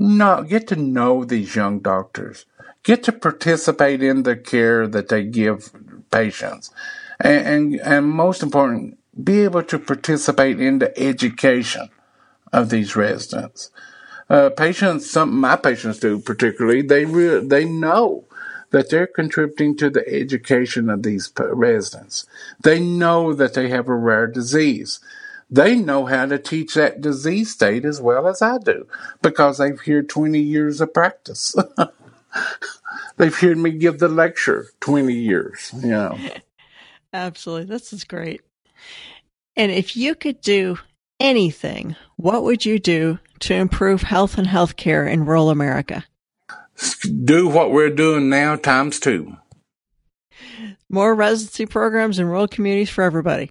No, 0.00 0.42
get 0.42 0.68
to 0.68 0.76
know 0.76 1.24
these 1.24 1.56
young 1.56 1.80
doctors. 1.80 2.46
Get 2.82 3.02
to 3.04 3.12
participate 3.12 4.02
in 4.02 4.22
the 4.22 4.36
care 4.36 4.86
that 4.86 5.08
they 5.08 5.24
give 5.24 5.72
patients 6.10 6.70
and, 7.20 7.46
and, 7.46 7.80
and 7.80 8.06
most 8.06 8.42
important, 8.42 8.98
be 9.22 9.40
able 9.40 9.62
to 9.64 9.78
participate 9.78 10.60
in 10.60 10.78
the 10.78 10.96
education 10.98 11.88
of 12.52 12.70
these 12.70 12.96
residents. 12.96 13.70
Uh, 14.30 14.50
patients, 14.50 15.10
some 15.10 15.38
my 15.38 15.56
patients 15.56 15.98
do 15.98 16.18
particularly, 16.18 16.82
they 16.82 17.04
re- 17.04 17.40
they 17.40 17.64
know 17.64 18.24
that 18.70 18.90
they're 18.90 19.06
contributing 19.06 19.74
to 19.74 19.88
the 19.88 20.06
education 20.06 20.90
of 20.90 21.02
these 21.02 21.32
residents. 21.38 22.26
They 22.62 22.78
know 22.78 23.32
that 23.32 23.54
they 23.54 23.70
have 23.70 23.88
a 23.88 23.94
rare 23.94 24.26
disease. 24.26 25.00
They 25.50 25.76
know 25.76 26.04
how 26.04 26.26
to 26.26 26.38
teach 26.38 26.74
that 26.74 27.00
disease 27.00 27.52
state 27.52 27.84
as 27.84 28.00
well 28.00 28.28
as 28.28 28.42
I 28.42 28.58
do 28.58 28.86
because 29.22 29.58
they've 29.58 29.80
heard 29.80 30.08
20 30.08 30.38
years 30.38 30.80
of 30.80 30.92
practice. 30.92 31.56
they've 33.16 33.34
heard 33.34 33.56
me 33.56 33.70
give 33.70 33.98
the 33.98 34.08
lecture 34.08 34.66
20 34.80 35.12
years, 35.14 35.72
you 35.82 35.90
know. 35.90 36.18
Absolutely. 37.12 37.64
This 37.64 37.92
is 37.92 38.04
great. 38.04 38.42
And 39.56 39.72
if 39.72 39.96
you 39.96 40.14
could 40.14 40.40
do 40.42 40.78
anything, 41.18 41.96
what 42.16 42.44
would 42.44 42.66
you 42.66 42.78
do 42.78 43.18
to 43.40 43.54
improve 43.54 44.02
health 44.02 44.36
and 44.36 44.46
healthcare 44.46 45.10
in 45.10 45.24
rural 45.24 45.50
America? 45.50 46.04
Do 47.24 47.48
what 47.48 47.72
we're 47.72 47.90
doing 47.90 48.28
now 48.28 48.56
times 48.56 49.00
two. 49.00 49.36
More 50.88 51.14
residency 51.14 51.66
programs 51.66 52.18
in 52.18 52.26
rural 52.26 52.48
communities 52.48 52.90
for 52.90 53.02
everybody. 53.02 53.50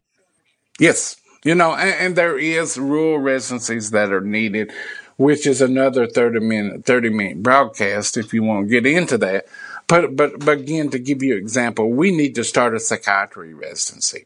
Yes. 0.79 1.17
You 1.47 1.55
know, 1.55 1.73
and, 1.75 1.95
and 1.95 2.15
there 2.17 2.37
is 2.37 2.77
rural 2.77 3.19
residencies 3.19 3.91
that 3.91 4.11
are 4.11 4.19
needed, 4.19 4.69
which 5.15 5.47
is 5.47 5.61
another 5.61 6.05
30 6.05 6.41
minute, 6.41 6.85
30 6.85 7.09
minute 7.09 7.41
broadcast 7.41 8.17
if 8.17 8.33
you 8.33 8.43
want 8.43 8.67
to 8.67 8.69
get 8.69 8.85
into 8.85 9.17
that. 9.19 9.45
But, 9.87 10.17
but, 10.17 10.43
but 10.43 10.57
again, 10.57 10.89
to 10.89 10.99
give 10.99 11.23
you 11.23 11.35
an 11.35 11.39
example, 11.39 11.89
we 11.89 12.11
need 12.11 12.35
to 12.35 12.43
start 12.43 12.75
a 12.75 12.81
psychiatry 12.81 13.53
residency. 13.53 14.25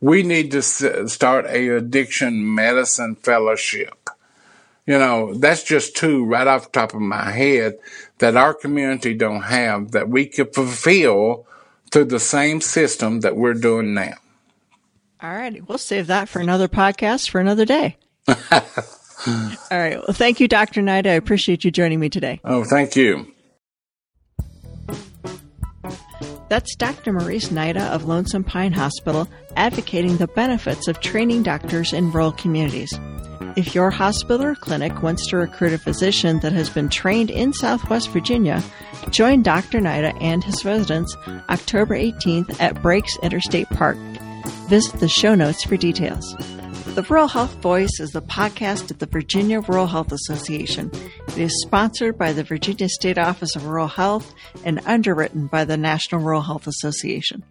We 0.00 0.22
need 0.22 0.50
to 0.52 0.62
start 0.62 1.44
a 1.44 1.76
addiction 1.76 2.54
medicine 2.54 3.16
fellowship. 3.16 4.08
You 4.86 4.98
know, 4.98 5.34
that's 5.34 5.62
just 5.62 5.94
two 5.94 6.24
right 6.24 6.46
off 6.46 6.72
the 6.72 6.80
top 6.80 6.94
of 6.94 7.02
my 7.02 7.32
head 7.32 7.78
that 8.16 8.34
our 8.34 8.54
community 8.54 9.12
don't 9.12 9.42
have 9.42 9.90
that 9.90 10.08
we 10.08 10.24
could 10.24 10.54
fulfill 10.54 11.46
through 11.90 12.06
the 12.06 12.18
same 12.18 12.62
system 12.62 13.20
that 13.20 13.36
we're 13.36 13.52
doing 13.52 13.92
now. 13.92 14.14
All 15.22 15.30
righty. 15.34 15.60
We'll 15.60 15.78
save 15.78 16.08
that 16.08 16.28
for 16.28 16.40
another 16.40 16.68
podcast 16.68 17.30
for 17.30 17.40
another 17.40 17.64
day. 17.64 17.96
All 18.28 18.36
right. 19.70 19.96
Well, 19.96 20.12
thank 20.12 20.40
you, 20.40 20.48
Dr. 20.48 20.82
Nida. 20.82 21.06
I 21.06 21.12
appreciate 21.12 21.64
you 21.64 21.70
joining 21.70 22.00
me 22.00 22.08
today. 22.08 22.40
Oh, 22.44 22.64
thank 22.64 22.96
you. 22.96 23.32
That's 26.48 26.76
Dr. 26.76 27.12
Maurice 27.12 27.48
Nida 27.48 27.88
of 27.88 28.04
Lonesome 28.04 28.44
Pine 28.44 28.72
Hospital 28.72 29.28
advocating 29.56 30.18
the 30.18 30.28
benefits 30.28 30.86
of 30.86 31.00
training 31.00 31.42
doctors 31.42 31.92
in 31.92 32.12
rural 32.12 32.30
communities. 32.32 32.92
If 33.56 33.74
your 33.74 33.90
hospital 33.90 34.44
or 34.46 34.54
clinic 34.54 35.02
wants 35.02 35.26
to 35.28 35.38
recruit 35.38 35.72
a 35.72 35.78
physician 35.78 36.38
that 36.40 36.52
has 36.52 36.68
been 36.68 36.88
trained 36.88 37.30
in 37.30 37.52
Southwest 37.52 38.10
Virginia, 38.10 38.62
join 39.10 39.42
Dr. 39.42 39.80
Nida 39.80 40.16
and 40.20 40.44
his 40.44 40.64
residents 40.64 41.16
October 41.48 41.96
18th 41.96 42.60
at 42.60 42.80
Breaks 42.82 43.16
Interstate 43.22 43.68
Park. 43.70 43.96
Visit 44.68 45.00
the 45.00 45.08
show 45.08 45.34
notes 45.34 45.64
for 45.64 45.76
details. 45.76 46.34
The 46.94 47.02
Rural 47.02 47.28
Health 47.28 47.54
Voice 47.56 48.00
is 48.00 48.12
the 48.12 48.22
podcast 48.22 48.90
of 48.90 48.98
the 48.98 49.06
Virginia 49.06 49.60
Rural 49.60 49.86
Health 49.86 50.12
Association. 50.12 50.90
It 51.28 51.38
is 51.38 51.62
sponsored 51.66 52.16
by 52.16 52.32
the 52.32 52.44
Virginia 52.44 52.88
State 52.88 53.18
Office 53.18 53.54
of 53.54 53.66
Rural 53.66 53.88
Health 53.88 54.34
and 54.64 54.80
underwritten 54.86 55.46
by 55.46 55.64
the 55.64 55.76
National 55.76 56.22
Rural 56.22 56.42
Health 56.42 56.66
Association. 56.66 57.44